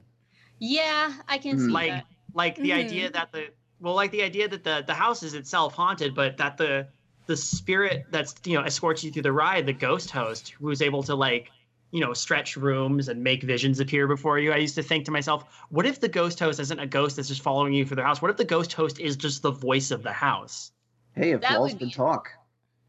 [0.59, 1.71] yeah, I can see Mm.
[1.73, 2.05] Like that.
[2.33, 2.77] like the Mhm.
[2.85, 3.49] idea that the
[3.79, 6.87] well like the idea that the the house is itself haunted, but that the
[7.27, 11.03] the spirit that's you know escorts you through the ride, the ghost host who's able
[11.03, 11.51] to like
[11.91, 14.51] you know stretch rooms and make visions appear before you.
[14.51, 17.27] I used to think to myself, what if the ghost host isn't a ghost that's
[17.27, 18.21] just following you through the house?
[18.21, 20.71] What if the ghost host is just the voice of the house?
[21.15, 22.29] Hey, if That walls would could be- talk.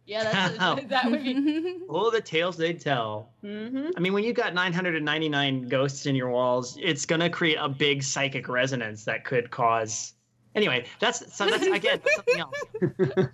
[0.06, 1.78] Yeah, that's that would be.
[1.90, 3.30] Oh, the tales they tell.
[3.40, 7.68] hmm I mean, when you've got 999 ghosts in your walls, it's gonna create a
[7.68, 10.14] big psychic resonance that could cause.
[10.58, 12.62] Anyway, that's, so that's again that's something else.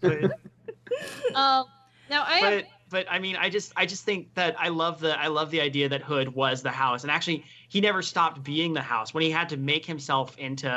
[0.03, 0.33] But,
[1.35, 1.65] Um,
[2.11, 5.01] now I have but but I mean, I just I just think that I love
[5.01, 8.45] the I love the idea that Hood was the house, and actually he never stopped
[8.45, 9.15] being the house.
[9.15, 10.69] When he had to make himself into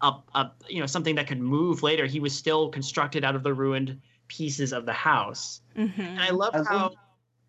[0.00, 3.42] a, a you know something that could move later, he was still constructed out of
[3.42, 5.60] the ruined pieces of the house.
[5.76, 5.98] Mhm.
[5.98, 6.92] And I love- how.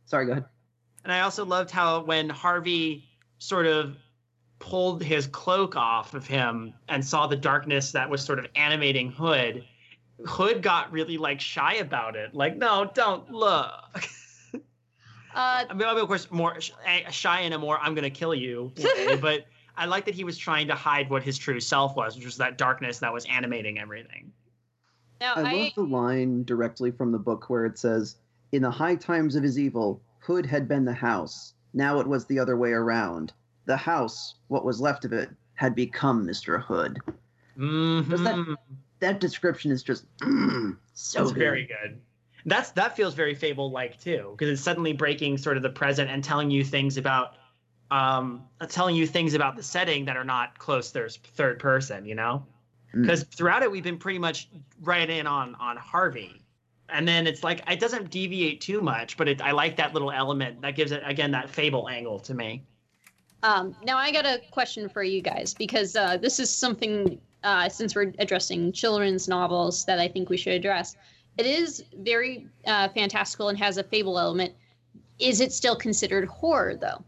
[0.05, 0.45] Sorry, go ahead.
[1.03, 3.05] And I also loved how when Harvey
[3.37, 3.95] sort of
[4.59, 9.11] pulled his cloak off of him and saw the darkness that was sort of animating
[9.11, 9.65] Hood,
[10.25, 12.33] Hood got really like shy about it.
[12.33, 13.71] Like, no, don't look.
[14.53, 14.59] uh,
[15.33, 16.71] I mean, of course, more sh-
[17.09, 19.45] shy in a more "I'm gonna kill you" way, but
[19.77, 22.37] I like that he was trying to hide what his true self was, which was
[22.37, 24.33] that darkness that was animating everything.
[25.21, 28.17] now I I, love the line directly from the book where it says,
[28.51, 31.53] In the high times of his evil, Hood had been the house.
[31.73, 33.31] Now it was the other way around.
[33.69, 36.59] The house, what was left of it, had become Mr.
[36.59, 36.97] Hood.
[37.55, 38.57] Does that-.
[38.99, 41.37] That description is just mm, so good.
[41.37, 42.01] very good.
[42.47, 46.09] That's that feels very fable like too, because it's suddenly breaking sort of the present
[46.09, 47.35] and telling you things about
[47.91, 52.15] um telling you things about the setting that are not close third third person, you
[52.15, 52.43] know?
[52.95, 53.03] Mm.
[53.03, 54.49] Because throughout it we've been pretty much
[54.81, 56.41] right in on on Harvey.
[56.89, 60.11] And then it's like it doesn't deviate too much, but it, I like that little
[60.11, 62.63] element that gives it again that fable angle to me.
[63.43, 67.69] Um, now I got a question for you guys because uh, this is something uh,
[67.69, 70.95] since we're addressing children's novels that I think we should address.
[71.37, 74.53] It is very uh, fantastical and has a fable element.
[75.19, 77.03] Is it still considered horror though?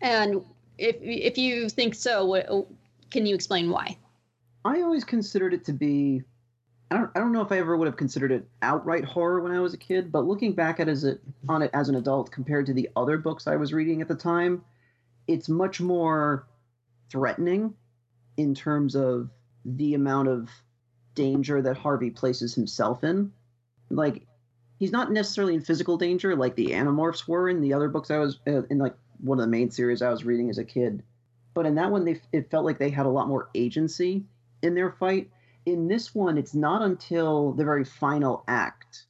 [0.00, 0.42] And
[0.78, 2.48] if if you think so, what
[3.10, 3.98] can you explain why?
[4.64, 6.22] I always considered it to be.
[6.90, 9.52] I don't, I don't know if I ever would have considered it outright horror when
[9.52, 12.30] I was a kid, but looking back at as it on it as an adult
[12.30, 14.62] compared to the other books I was reading at the time,
[15.26, 16.46] it's much more
[17.10, 17.74] threatening
[18.36, 19.30] in terms of
[19.64, 20.50] the amount of
[21.14, 23.32] danger that Harvey places himself in.
[23.90, 24.26] Like
[24.78, 28.18] he's not necessarily in physical danger like the Animorphs were in the other books I
[28.18, 31.02] was uh, in like one of the main series I was reading as a kid.
[31.54, 34.24] But in that one, they it felt like they had a lot more agency
[34.62, 35.30] in their fight.
[35.66, 39.06] In this one, it's not until the very final act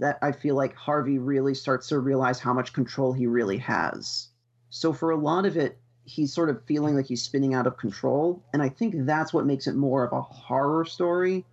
[0.00, 4.28] that I feel like Harvey really starts to realize how much control he really has.
[4.74, 7.76] So for a lot of it, he's sort of feeling like he's spinning out of
[7.76, 11.44] control, and I think that's what makes it more of a horror story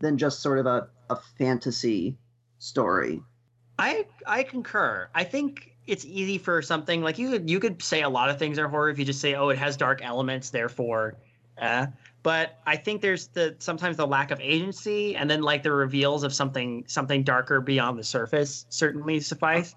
[0.00, 2.18] than just sort of a, a fantasy
[2.58, 3.22] story.
[3.78, 5.08] I I concur.
[5.14, 8.38] I think it's easy for something like you could you could say a lot of
[8.38, 11.16] things are horror if you just say oh it has dark elements therefore
[11.60, 11.86] uh,
[12.22, 16.22] but I think there's the sometimes the lack of agency and then like the reveals
[16.22, 19.74] of something something darker beyond the surface certainly suffice.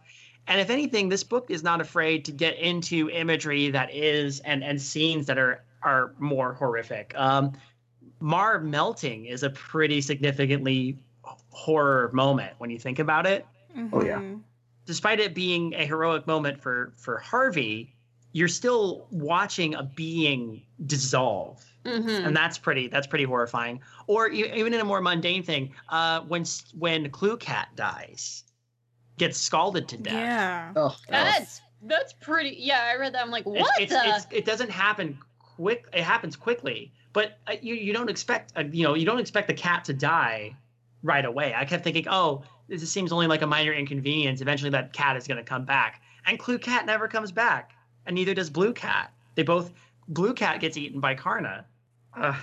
[0.47, 4.63] And if anything, this book is not afraid to get into imagery that is and
[4.63, 7.13] and scenes that are are more horrific.
[7.15, 7.53] Um,
[8.19, 10.97] Marr melting is a pretty significantly
[11.49, 13.45] horror moment when you think about it.
[13.91, 14.21] Oh, yeah.
[14.85, 17.93] Despite it being a heroic moment for for Harvey,
[18.31, 22.25] you're still watching a being dissolve Mm-hmm.
[22.25, 26.43] and that's pretty that's pretty horrifying or even in a more mundane thing uh when
[26.75, 28.43] when clue cat dies
[29.17, 30.73] gets scalded to death Yeah.
[30.75, 32.57] Oh, That's that's pretty.
[32.59, 33.23] Yeah, I read that.
[33.23, 34.01] I'm like, what it's, the?
[34.03, 35.19] it's, it doesn't happen
[35.55, 39.19] quick it happens quickly but uh, you you don't expect uh, you know you don't
[39.19, 40.55] expect the cat to die
[41.03, 44.91] right away i kept thinking oh this seems only like a minor inconvenience eventually that
[44.91, 47.71] cat is going to come back and clue cat never comes back
[48.05, 49.71] and neither does blue cat they both
[50.07, 51.65] blue cat gets eaten by Carna
[52.17, 52.35] uh,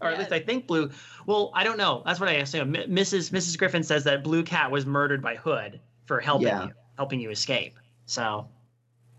[0.00, 0.90] or at least i think blue
[1.26, 4.42] well i don't know that's what i assume M- mrs mrs griffin says that blue
[4.42, 5.78] cat was murdered by hood
[6.12, 6.64] for helping Yeah.
[6.64, 8.46] you helping you escape so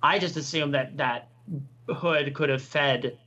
[0.04, 1.30] i just assumed that that
[1.90, 3.18] hood could have fed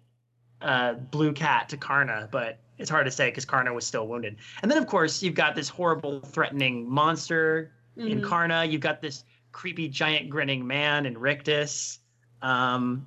[0.63, 4.37] uh, blue cat to Carna but it's hard to say because Carna was still wounded
[4.63, 8.25] and then of course you've got this horrible threatening monster in Mhm.
[8.25, 8.65] Carna.
[8.65, 11.99] You've got this creepy giant grinning man in Rictus.
[12.43, 13.07] Um,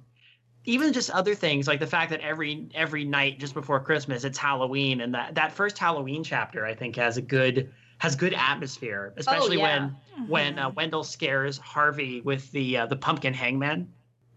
[0.66, 4.38] even just other things like the fact that every every night just before Christmas it's
[4.38, 9.14] Halloween, and that that first Halloween chapter I think has a good has good atmosphere,
[9.18, 9.90] especially yeah.
[10.18, 13.88] when when uh, Wendell scares Harvey with the uh, the pumpkin hangman.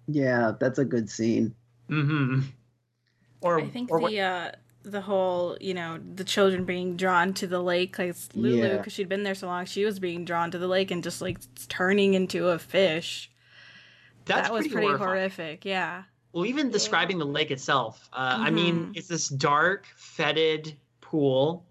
[0.06, 1.54] yeah, that's a good scene.
[1.90, 2.40] Mm-hmm.
[3.40, 4.50] Or I think or the what- uh
[4.84, 8.76] the whole, you know, the children being drawn to the lake, like it's Lulu, Yeah.
[8.78, 11.22] because she'd been there so long, she was being drawn to the lake and just
[11.22, 11.38] like
[11.68, 13.30] turning into a fish.
[14.24, 15.08] that's that was pretty horrifying.
[15.08, 15.64] horrific.
[15.64, 16.02] Yeah.
[16.32, 18.96] Well, even describing the lake itself, uh, I mean, Mhm.
[18.96, 21.64] it's this dark, fetid pool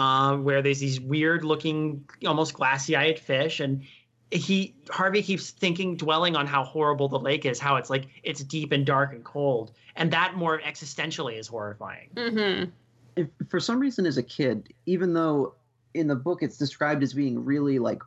[0.00, 3.82] uh, where there's these weird-looking, almost glassy-eyed fish, and
[4.30, 8.42] he Harvey keeps thinking, dwelling on how horrible the lake is, how it's like it's
[8.42, 12.08] deep and dark and cold, and that more existentially is horrifying.
[12.14, 12.72] Mhm.
[13.16, 15.54] if, for some reason as a kid even though
[15.94, 18.00] in the book it's described as being really like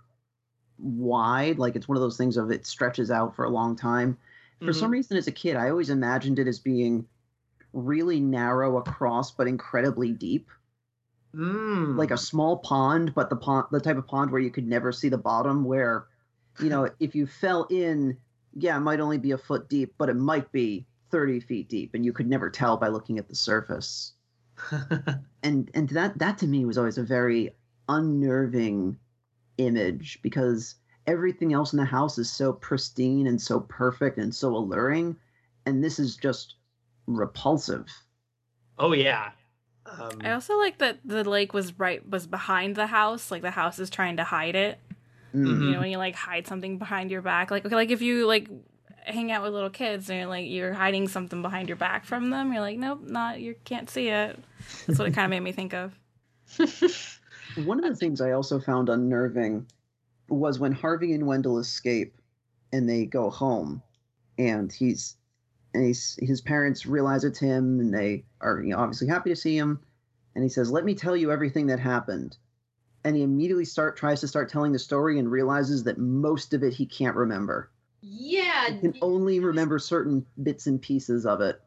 [0.80, 4.18] wide like it's one of those things of it stretches out for a long time
[4.60, 4.76] for Mhm.
[4.76, 7.06] some reason as a kid i always imagined it as being
[7.74, 10.50] really narrow across but incredibly deep
[11.36, 11.98] Mm.
[11.98, 14.92] like a small pond but the pond the type of pond where you could never
[14.92, 16.06] see the bottom where
[16.60, 18.16] you know if you fell in
[18.54, 21.96] yeah it might only be a foot deep but it might be 30 feet deep
[21.96, 24.14] and you could never tell by looking at the surface
[25.42, 27.50] and and that that to me was always a very
[27.90, 28.96] unnerving
[29.58, 30.76] image because
[31.08, 35.16] everything else in the house is so pristine and so perfect and so alluring
[35.66, 36.58] and this is just
[37.08, 37.88] repulsive
[38.78, 39.32] oh yeah.
[39.86, 43.52] Um, I also like that the lake was right was behind the house, like the
[43.52, 44.80] house is trying to hide it.
[45.36, 45.46] Mm.
[45.46, 45.62] Mhm.
[45.66, 47.52] You know, when you like hide something behind your back.
[47.52, 48.50] Like okay, like if you like
[49.06, 52.30] hang out with little kids and you're like you're hiding something behind your back from
[52.30, 54.40] them, you're like, Nope, not you can't see it.
[54.88, 55.94] That's what it kinda made me think of.
[57.66, 59.68] One of the things I also found unnerving
[60.30, 62.16] was when Harvey and Wendell escape
[62.72, 63.82] and they go home
[64.38, 65.18] and he's
[65.74, 69.36] and he's, his parents realize it's him and they are you know, obviously happy to
[69.36, 69.80] see him
[70.36, 72.38] and he says let me tell you everything that happened
[73.04, 76.64] and he immediately start tries to start telling the story and realizes that most of
[76.64, 77.70] it he can't remember
[78.02, 78.70] Yeah.
[78.70, 81.62] he can only remember certain bits and pieces of it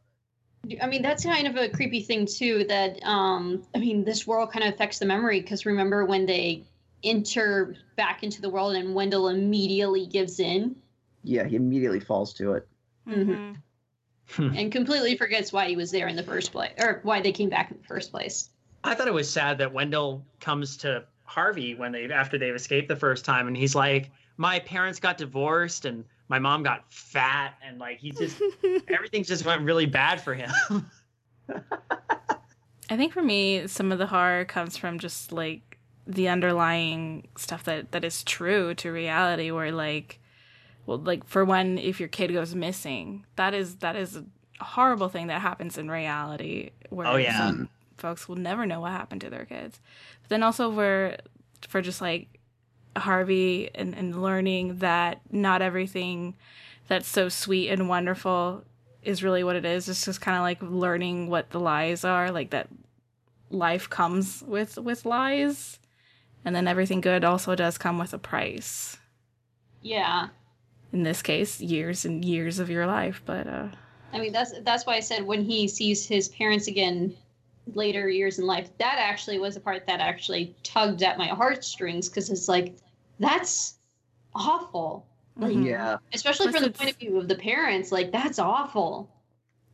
[0.82, 2.64] I mean, that's kind of a creepy thing too.
[2.64, 6.64] That um, I mean, this world kind of affects the memory because remember when they
[7.04, 10.74] enter back into the world and Wendell immediately gives in.
[11.22, 12.66] yeah he immediately falls to it
[13.06, 13.56] Mhm.
[14.34, 14.58] Mhm.
[14.58, 17.48] and completely forgets why he was there in the first place or why they came
[17.48, 18.50] back in the first place.
[18.84, 22.88] I thought it was sad that Wendell comes to Harvey when they after they've escaped
[22.88, 27.54] the first time, and he's like, "My parents got divorced, and my mom got fat,
[27.64, 28.40] and like he just
[28.88, 30.50] everything just went really bad for him."
[32.88, 37.64] I think for me, some of the horror comes from just like the underlying stuff
[37.64, 40.20] that that is true to reality, where like,
[40.86, 44.24] well, like for one, if your kid goes missing, that is that is a
[44.64, 46.70] horrible thing that happens in reality.
[46.90, 47.48] Where Oh, yeah.
[47.48, 47.68] some
[47.98, 49.80] folks will never know what happened to their kids.
[50.22, 51.16] But then also for
[51.68, 52.38] for just like
[52.96, 56.34] Harvey and, and learning that not everything
[56.88, 58.62] that's so sweet and wonderful
[59.02, 59.88] is really what it is.
[59.88, 62.68] It's just kind of like learning what the lies are, like that
[63.50, 65.78] life comes with with lies,
[66.44, 68.98] and then everything good also does come with a price.
[69.82, 70.28] Yeah.
[70.92, 73.68] In this case, years and years of your life, but uh
[74.12, 77.14] I mean that's that's why I said when he sees his parents again
[77.74, 82.08] later years in life, that actually was the part that actually tugged at my heartstrings
[82.08, 82.76] because it's like
[83.18, 83.78] that's
[84.34, 85.06] awful.
[85.38, 85.66] Like, Mhm.
[85.66, 89.10] Yeah, especially Plus from the point of view of the parents, like that's awful.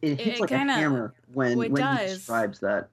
[0.01, 2.89] it hits It like kinda- a hammer when well, it when he describes that.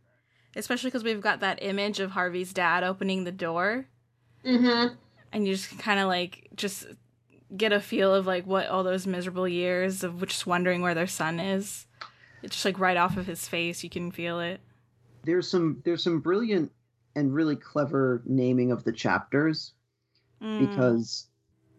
[0.55, 3.87] especially because we've got that image of Harvey's dad opening the door,
[4.45, 4.93] Mm-hmm.
[5.31, 6.85] and you just kind of like just
[7.55, 11.07] get a feel of like what all those miserable years of just wondering where their
[11.07, 11.87] son is.
[12.43, 14.61] It's just like right off of his face, you can feel it.
[15.23, 16.71] There's some there's some brilliant
[17.15, 19.73] and really clever naming of the chapters
[20.41, 20.69] Mm.
[20.69, 21.27] because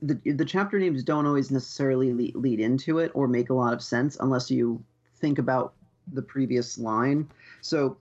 [0.02, 3.72] the the chapter names don't always necessarily lead, lead into it or make a lot
[3.72, 4.84] of sense unless you
[5.16, 5.72] think about
[6.12, 7.26] the previous line.
[7.62, 7.96] So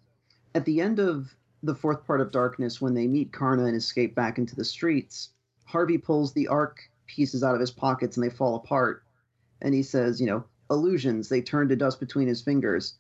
[0.56, 4.16] at the end of the fourth part of Darkness, when they meet Carna and escape
[4.16, 5.30] back into the streets,
[5.66, 6.80] Harvey pulls the arc
[7.10, 9.04] pieces out of his pockets and they fall apart.
[9.62, 12.94] And he says, you know, illusions, they turn to dust between his fingers.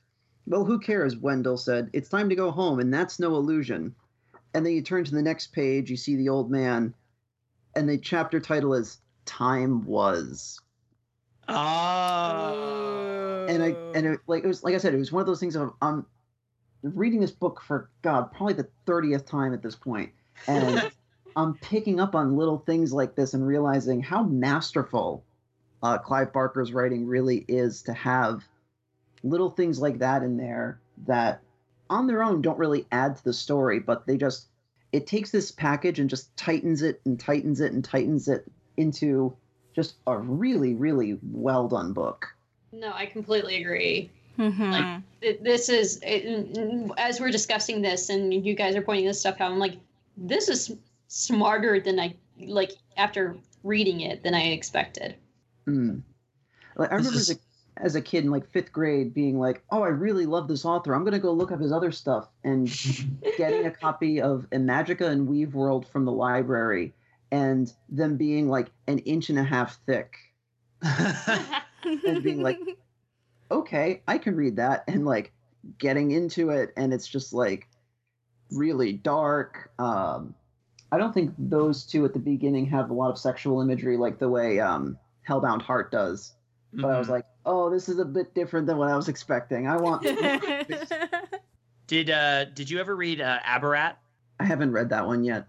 [0.46, 1.16] Well, who cares?
[1.16, 1.90] Wendell said.
[1.94, 3.96] It's time to go home, and that's no illusion.
[4.54, 6.96] And then you turn to the next page, you see the old man,
[7.76, 10.60] and the chapter title is Time Was.
[11.48, 13.46] oh.
[13.48, 15.40] And I and it, like it was like I said, it was one of those
[15.40, 16.06] things of I'm
[16.82, 20.12] reading this book for God, probably the thirtieth time at this point,
[20.48, 20.92] and
[21.40, 25.24] I'm picking up on little things like this and realizing how masterful
[25.82, 28.44] uh, Clive Barker's writing really is to have
[29.24, 31.42] little things like that in there that
[31.90, 34.48] on their own don't really add to the story, but they just
[34.92, 39.34] it takes this package and just tightens it and tightens it and tightens it into
[39.76, 42.28] just a really, really well done book.
[42.74, 44.12] No, I completely agree.
[44.38, 44.72] Mhm.
[44.72, 49.20] Like, Th- This is it, as we're discussing this, and you guys are pointing this
[49.20, 49.52] stuff out.
[49.52, 49.78] I'm like,
[50.18, 50.76] this is
[51.10, 55.16] smarter than I like after reading it than I expected.
[55.68, 56.04] Mm.
[56.78, 59.64] Like, I remember is- as, a, as a kid in like fifth grade being like,
[59.70, 60.94] "Oh, I really love this author.
[60.94, 62.68] I'm gonna go look up his other stuff." And
[63.38, 66.94] getting a copy of Imajica and Weaveworld from the library,
[67.32, 70.14] and them being like an inch and a half thick,
[70.82, 72.60] and being like,
[73.52, 75.34] "Okay, I can read that," and like
[75.80, 77.68] getting into it, and it's just like
[78.52, 79.72] really dark.
[79.80, 80.36] Um,
[80.92, 84.18] I don't think those two at the beginning have a lot of sexual imagery like
[84.20, 86.34] the way um, Hellbound Heart does.
[86.74, 87.12] But I was Mhm.
[87.12, 89.68] like, oh, this is a bit different than what I was expecting.
[89.68, 90.04] I want.
[91.88, 93.96] did uh did you ever read uh, Abarat?
[94.40, 95.48] I haven't read that one yet.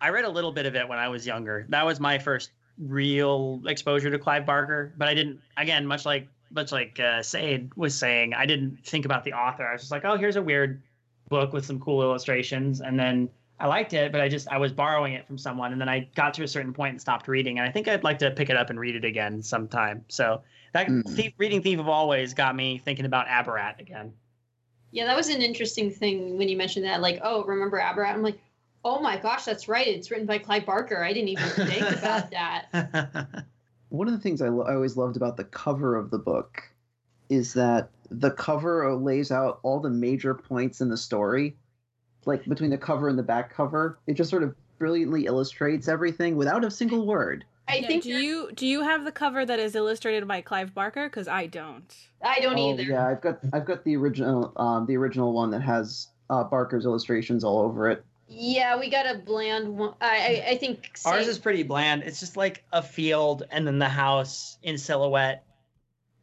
[0.00, 1.66] I read a little bit of it when I was younger.
[1.70, 5.40] That was my first real exposure to Clive Barker, but I didn't.
[5.56, 9.66] Again, much like much like uh, Sade was saying, I didn't think about the author.
[9.66, 10.82] I was just like, oh, here's a weird
[11.28, 13.28] book with some cool illustrations, and then
[13.60, 16.08] I liked it, but I just I was borrowing it from someone, and then I
[16.14, 18.50] got to a certain point and stopped reading, and I think I'd like to pick
[18.50, 20.04] it up and read it again sometime.
[20.08, 20.42] So
[20.74, 21.08] that Mm.
[21.08, 24.12] thief, reading Thief of Always got me thinking about Abarat again.
[24.90, 27.00] Yeah, that was an interesting thing when you mentioned that.
[27.00, 28.14] Like, oh, remember Abarat?
[28.14, 28.38] I'm like,
[28.84, 29.86] oh my gosh, that's right.
[29.86, 31.02] It's written by Clive Barker.
[31.02, 33.44] I didn't even think about that.
[33.88, 36.62] One of the things I, lo- I always loved about the cover of the book
[37.28, 41.56] is that the cover lays out all the major points in the story.
[42.28, 46.36] Like between the cover and the back cover, it just sort of brilliantly illustrates everything
[46.36, 47.44] without a single word.
[47.66, 50.74] I Yeah, think do you do you have the cover that is illustrated by Clive
[50.74, 51.08] Barker?
[51.08, 51.94] Because I don't.
[52.22, 52.82] I don't oh either.
[52.82, 56.84] yeah, I've got I've got the original um, the original one that has uh, Barker's
[56.84, 58.04] illustrations all over it.
[58.28, 59.94] Yeah, we got a bland one.
[60.00, 62.02] I I, I think Ours is pretty bland.
[62.04, 65.44] It's just like a field and then the house in silhouette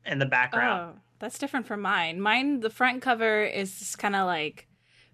[0.06, 0.93] in the background.
[0.95, 2.22] Oh, that's different from mine.
[2.22, 4.68] Mine, the front cover is just kind of like,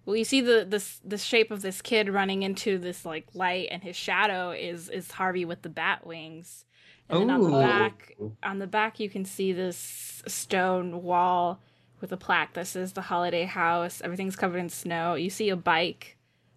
[0.04, 3.68] well, you see the this the shape of this kid running into this like light,
[3.70, 6.64] and his shadow is is Harvey with the bat wings,
[7.08, 7.60] And then on the oh.
[7.60, 11.60] back, on the back, you can see this stone wall
[12.00, 14.00] with a plaque that says the holiday house.
[14.02, 15.14] Everything's covered in snow.
[15.14, 16.16] You see a bike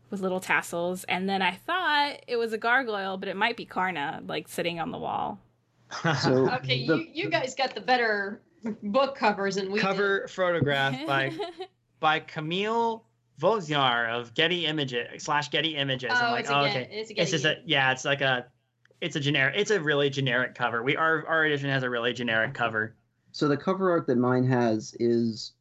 [0.10, 3.66] with little tassels, and then I thought it was a gargoyle, but it might be
[3.66, 5.40] Carna, like sitting on the wall.
[6.22, 8.42] So Okay, the- you, you guys got the better
[8.82, 9.86] book covers and we did.
[9.86, 11.32] Cover photograph by
[12.00, 13.06] by Camille
[13.40, 16.12] Vosniar of Getty Images slash Getty Images.
[16.14, 16.90] Oh, I'm like, it's a oh, Get- okay.
[16.92, 17.92] it's a It's just a yeah.
[17.92, 18.46] It's like a
[19.02, 19.56] it's a generic.
[19.58, 20.82] It's a really generic cover.
[20.84, 22.96] We our our edition has a really generic cover.
[23.32, 25.52] So the cover art that mine has is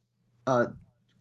[0.46, 0.66] uh,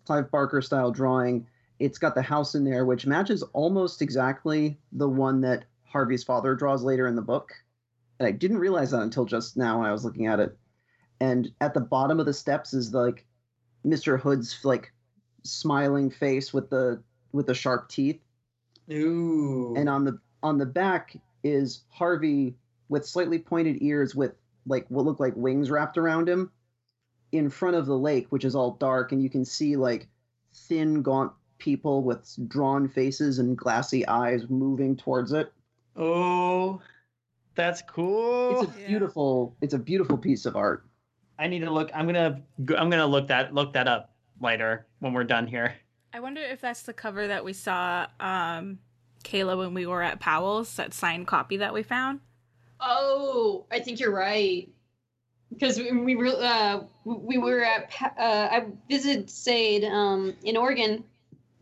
[0.06, 1.48] Clive Barker style drawing.
[1.80, 6.54] It's got the house in there, which matches almost exactly the one that Harvey's father
[6.54, 7.52] draws later in the book.
[8.20, 10.56] And I didn't realize that until just now when I was looking at it.
[11.20, 13.26] And at the bottom of the steps is like
[13.86, 14.20] Mr.
[14.20, 14.93] Hood's like
[15.44, 18.20] smiling face with the with the sharp teeth.
[18.92, 19.74] Ooh.
[19.76, 22.56] And on the on the back is Harvey
[22.90, 24.34] with slightly pointed ears with
[24.66, 26.52] like what look like wings wrapped around him
[27.32, 30.08] in front of the lake, which is all dark, and you can see like
[30.54, 35.52] thin, gaunt people with drawn faces and glassy eyes moving towards it.
[35.96, 36.82] oh,
[37.56, 38.62] that's cool.
[38.62, 40.86] It's a beautiful it's a beautiful piece of art.
[41.40, 41.90] I need to look.
[41.94, 44.13] I'm gonna go- I'm gonna look that look that up
[44.44, 45.76] later when we're done here.
[46.14, 48.78] I wonder if that's the cover that we saw, um,
[49.24, 52.20] Kayla, when we were at Powell's, that signed copy that we found.
[52.80, 54.70] Oh, I think you're right.
[55.52, 61.04] Because we, we were uh, we were at uh, I visited Sade um, in Oregon,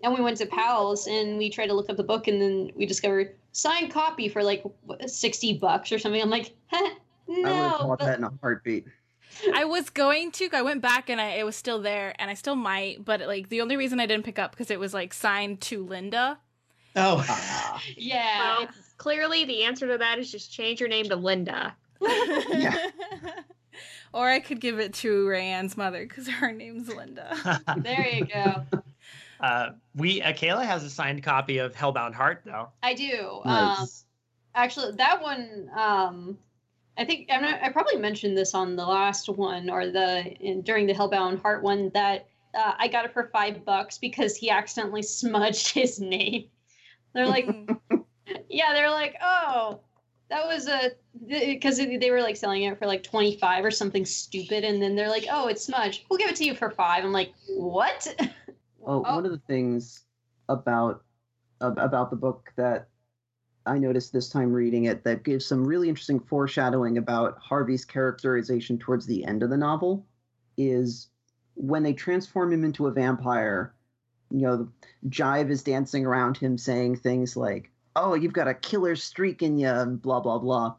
[0.02, 2.72] and we went to Powell's and we tried to look up the book, and then
[2.74, 4.64] we discovered signed copy for like
[5.08, 6.22] sixty bucks or something.
[6.22, 6.78] I'm like, huh,
[7.30, 8.86] I would have bought but- that in a heartbeat.
[9.56, 10.50] I was going to.
[10.54, 13.04] I went back and I, it was still there, and I still might.
[13.04, 15.84] But like the only reason I didn't pick up because it was like signed to
[15.86, 16.40] Linda.
[16.96, 18.68] Oh, Ah, yeah, Well,
[18.98, 21.76] clearly the answer to that is just change your name to Linda.
[22.02, 22.76] Yeah.
[24.14, 27.64] or I could give it to Rayanne's mother because her name's Linda.
[27.78, 28.66] there you go.
[29.40, 32.70] uh, we uh, Kayla has a signed copy of Hellbound Heart though.
[32.84, 33.40] I do.
[33.46, 33.88] Um,
[34.54, 36.38] actually that one um
[36.98, 40.88] i think I'm i probably mentioned this on the last one or the in, during
[40.88, 45.02] the hellbound heart one that uh, i got it for five bucks because he accidentally
[45.20, 46.46] smudged his name.
[47.14, 47.48] They're like
[48.50, 49.80] yeah they're like oh
[50.30, 50.92] that was a
[51.28, 55.10] because they were like selling it for like 25 or something stupid and then they're
[55.10, 56.06] like oh it's smudged.
[56.10, 57.04] We'll give it to you for five.
[57.04, 58.08] I'm like what?
[58.84, 59.16] Oh, Oh.
[59.16, 60.06] one of the things
[60.50, 61.04] about
[61.60, 62.88] about the book that
[63.66, 68.78] I noticed this time reading it that gives some really interesting foreshadowing about Harvey's characterization
[68.78, 70.06] towards the end of the novel
[70.58, 71.10] is
[71.56, 73.74] when they transform him into a vampire.
[74.32, 74.70] You know,
[75.08, 79.58] Jive is dancing around him saying things like, "Oh, you've got a killer streak in
[79.58, 80.76] you," and blah blah blah,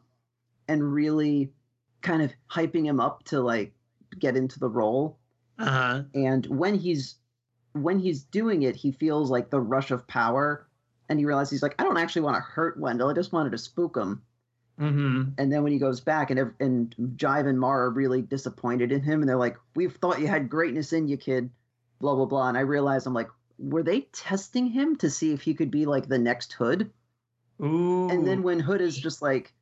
[0.67, 1.53] and really
[2.01, 3.73] kind of hyping him up to like
[4.19, 5.17] get into the role
[5.57, 6.03] Uh huh.
[6.13, 7.15] and when he's
[7.73, 10.67] when he's doing it he feels like the rush of power
[11.09, 13.51] and he realizes he's like i don't actually want to hurt wendell i just wanted
[13.51, 14.21] to spook him
[14.79, 15.33] Mm-hmm.
[15.37, 19.03] and then when he goes back and and jive and Mara are really disappointed in
[19.03, 21.51] him and they're like we've thought you had greatness in you kid
[21.99, 23.29] blah blah blah and i realize i'm like
[23.59, 26.89] were they testing him to see if he could be like the next hood
[27.61, 28.09] Ooh.
[28.09, 29.53] and then when hood is just like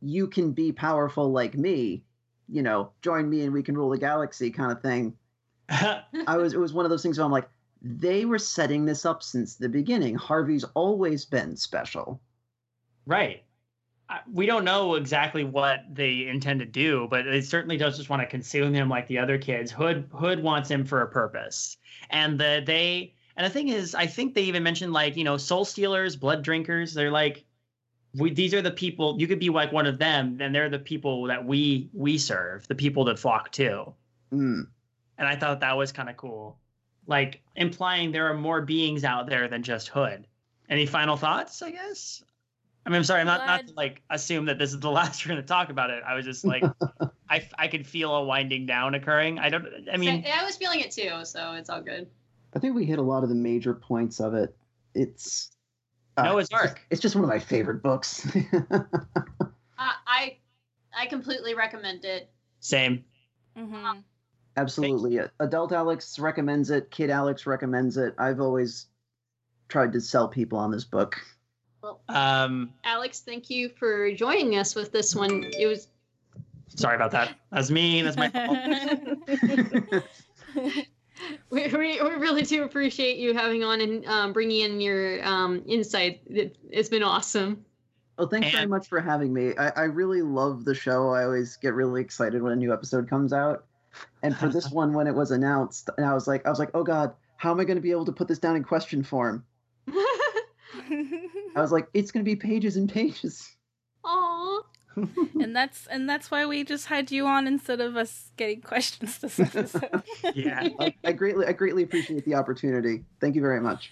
[0.00, 2.04] you can be powerful like me
[2.48, 5.16] you know join me and we can rule the galaxy kind of thing
[5.68, 7.48] I was it was one of those things where I'm like,
[7.82, 10.14] they were setting this up since the beginning.
[10.14, 12.20] Harvey's always been special.
[13.06, 13.42] right.
[14.30, 18.20] We don't know exactly what they intend to do, but they certainly don't just want
[18.20, 19.72] to consume him like the other kids.
[19.72, 21.78] Hood Hood wants him for a purpose,
[22.10, 25.38] and the they and the thing is, I think they even mentioned like you know
[25.38, 26.92] soul stealers, blood drinkers.
[26.92, 27.46] They're like,
[28.14, 30.78] we these are the people you could be like one of them, and they're the
[30.78, 33.94] people that we we serve, the people that flock to.
[34.30, 34.66] Mm.
[35.18, 36.58] and I thought that was kind of cool,
[37.06, 40.26] like implying there are more beings out there than just Hood.
[40.68, 41.60] Any final thoughts?
[41.62, 42.22] I guess.
[42.84, 45.24] I mean, I'm sorry, I'm not not to, like assume that this is the last
[45.24, 46.02] we're going to talk about it.
[46.06, 46.64] I was just like,
[47.30, 49.38] I I could feel a winding down occurring.
[49.38, 49.66] I don't.
[49.92, 52.08] I mean, I was feeling it too, so it's all good.
[52.54, 54.54] I think we hit a lot of the major points of it.
[54.94, 55.50] It's
[56.16, 56.80] uh, Noah's it's just- Ark.
[56.90, 58.26] It's just one of my favorite books.
[58.34, 58.84] I
[60.06, 60.36] I,
[60.96, 62.30] I completely recommend it.
[62.60, 63.04] same.
[63.56, 63.98] hmm
[64.56, 65.18] Absolutely.
[65.40, 66.90] Adult Alex recommends it.
[66.90, 68.14] Kid Alex recommends it.
[68.18, 68.86] I've always
[69.68, 71.20] tried to sell people on this book.
[72.08, 75.44] Um, Alex, thank you for joining us with this one.
[75.58, 75.88] It was
[76.68, 77.36] sorry about that.
[77.50, 78.02] That's me.
[78.02, 78.28] That's my
[79.90, 80.04] fault.
[81.50, 85.62] we, we, we really do appreciate you having on and um, bringing in your um,
[85.66, 86.20] insight.
[86.26, 87.64] It, it's been awesome.
[88.18, 89.54] Oh, thanks very much for having me.
[89.56, 91.10] I, I really love the show.
[91.10, 93.64] I always get really excited when a new episode comes out.
[94.22, 96.70] And for this one, when it was announced, and I was like, I was like,
[96.74, 99.02] oh god, how am I going to be able to put this down in question
[99.02, 99.44] form?
[99.88, 103.54] I was like, it's going to be pages and pages.
[104.04, 104.62] Aw.
[105.40, 109.18] and that's and that's why we just had you on instead of us getting questions
[109.18, 110.02] this episode.
[110.34, 110.68] Yeah.
[110.78, 113.04] I, I greatly, I greatly appreciate the opportunity.
[113.20, 113.90] Thank you very much.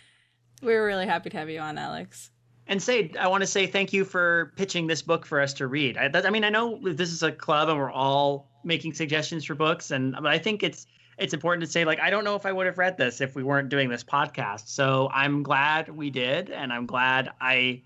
[0.63, 2.31] we were really happy to have you on, Alex.
[2.71, 5.67] And say, I want to say thank you for pitching this book for us to
[5.67, 5.99] read.
[5.99, 9.45] I, that, I mean, I know this is a club and we're all making suggestions
[9.45, 10.87] for books, and but I think it's
[11.19, 13.35] it's important to say like I don't know if I would have read this if
[13.35, 14.69] we weren't doing this podcast.
[14.69, 17.83] So I'm glad we did, and I'm glad I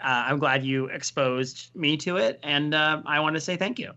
[0.00, 3.78] uh, I'm glad you exposed me to it, and uh, I want to say thank
[3.78, 3.92] you.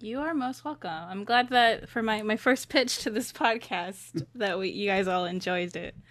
[0.00, 0.90] You are most welcome.
[0.90, 5.06] I'm glad that for my, my first pitch to this podcast that we you guys
[5.06, 5.94] all enjoyed it.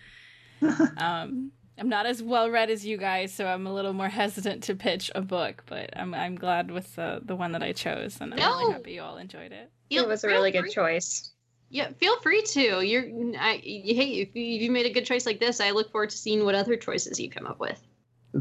[0.97, 4.63] Um, I'm not as well read as you guys, so I'm a little more hesitant
[4.63, 5.63] to pitch a book.
[5.65, 8.57] But I'm I'm glad with the the one that I chose, and I'm No.
[8.59, 9.69] really happy you all enjoyed it.
[9.89, 11.31] It was a really good choice.
[11.69, 12.81] Yeah, feel free to.
[12.85, 13.03] You're,
[13.39, 16.11] I, hey, if you, if you made a good choice like this, I look forward
[16.11, 17.81] to seeing what other choices you come up with.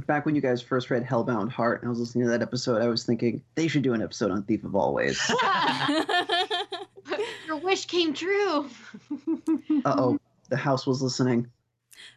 [0.07, 2.83] Back when you guys first read Hellbound Heart, and I was listening to that episode,
[2.83, 5.19] I was thinking they should do an episode on Thief of Always.
[7.47, 8.69] Your wish came true.
[9.85, 10.19] Uh oh,
[10.51, 11.47] the house was listening.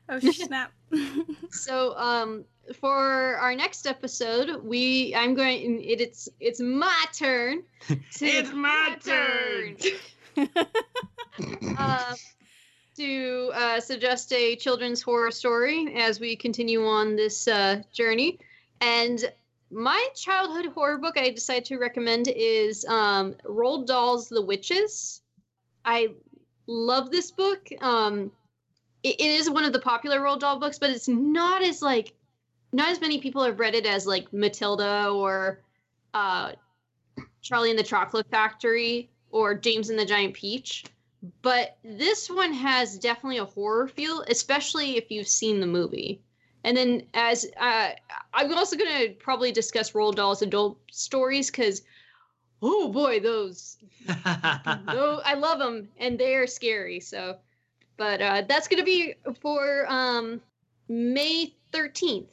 [0.10, 0.72] Oh snap!
[1.50, 2.46] So, um,
[2.80, 5.82] for our next episode, we I'm going.
[5.84, 7.64] It, it's it's my turn.
[7.88, 9.78] to- It's my turn.
[11.78, 12.16] uh,
[12.98, 18.40] to uh, suggest a children's horror story as we continue on this uh, journey.
[18.82, 19.32] And
[19.72, 25.22] my childhood horror book I decided to recommend is um, Roald Dahl's The Witches.
[25.86, 26.10] I
[26.68, 27.68] love this book.
[27.82, 28.32] Um,
[29.04, 32.14] it, it is one of the popular Roald Dahl books, but it's not as like
[32.72, 35.62] not as many people have read it as like Matilda or
[36.14, 36.52] uh,
[37.42, 40.86] Charlie and the Chocolate Factory or James and the Giant Peach.
[41.42, 46.22] But this one has definitely a horror feel, especially if you've seen the movie.
[46.64, 47.92] And then, as uh,
[48.34, 51.82] I'm also going to probably discuss Roald Dahl's adult stories because,
[52.62, 53.78] oh boy, those
[54.08, 57.00] no, I love them and they are scary.
[57.00, 57.38] So,
[57.98, 60.42] but uh, that's going to be for um,
[60.88, 62.28] May 13th.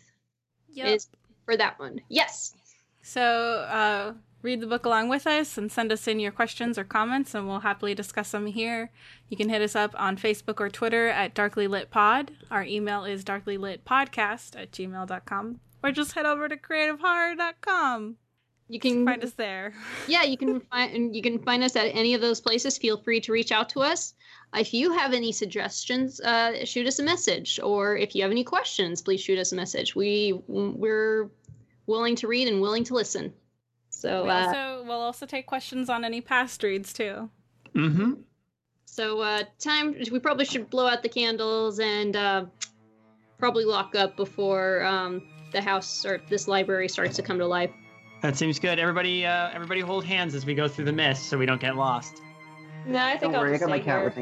[0.73, 0.87] Yep.
[0.87, 1.09] Is
[1.45, 2.01] for that one.
[2.09, 2.55] Yes.
[3.03, 6.85] So uh, read the book along with us and send us in your questions or
[6.85, 8.91] comments, and we'll happily discuss them here.
[9.29, 12.33] You can hit us up on Facebook or Twitter at Darkly Lit Pod.
[12.51, 15.61] Our email is darklylitpodcast at gmail.com.
[15.83, 18.17] Or just head over to creativehorror.com.
[18.69, 19.75] You can find us there.
[20.09, 23.21] yeah you can find you can find us at any of those places feel free
[23.21, 24.15] to reach out to us
[24.57, 28.45] if you have any suggestions uh, shoot us a message or if you have any
[28.45, 31.29] questions please shoot us a message we we're
[31.87, 33.33] willing to read and willing to listen
[33.91, 37.31] so We uh, also, we'll also take questions on any past reads, too.
[37.75, 38.13] mm-hmm.
[38.85, 42.45] so uh time we probably should blow out the candles and uh
[43.39, 47.71] probably lock up before um the house or this library starts to come to life
[48.23, 48.79] That seems good.
[48.79, 51.77] Everybody, uh, everybody, hold hands as we go through the mist, so we don't get
[51.77, 52.23] lost.
[52.87, 54.05] No, I think Don't I'll worry, I just got my stay cat here.
[54.05, 54.17] with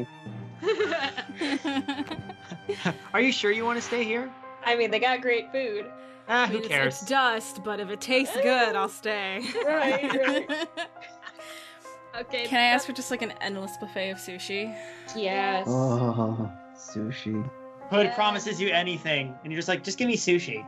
[1.95, 2.93] me.
[3.13, 4.31] Are you sure you want to stay here?
[4.65, 5.85] I mean, they got great food.
[6.29, 7.01] Ah, I who mean, it's- cares?
[7.01, 9.41] It's dust, but if it tastes good, I'll stay.
[9.65, 10.49] Right, right.
[12.21, 14.73] okay Can I ask for just like an endless buffet of sushi?
[15.15, 15.65] Yes.
[15.67, 17.43] Oh, sushi.
[17.89, 18.15] Hood Yes.
[18.15, 20.65] promises you anything, and you're just like, just give me sushi.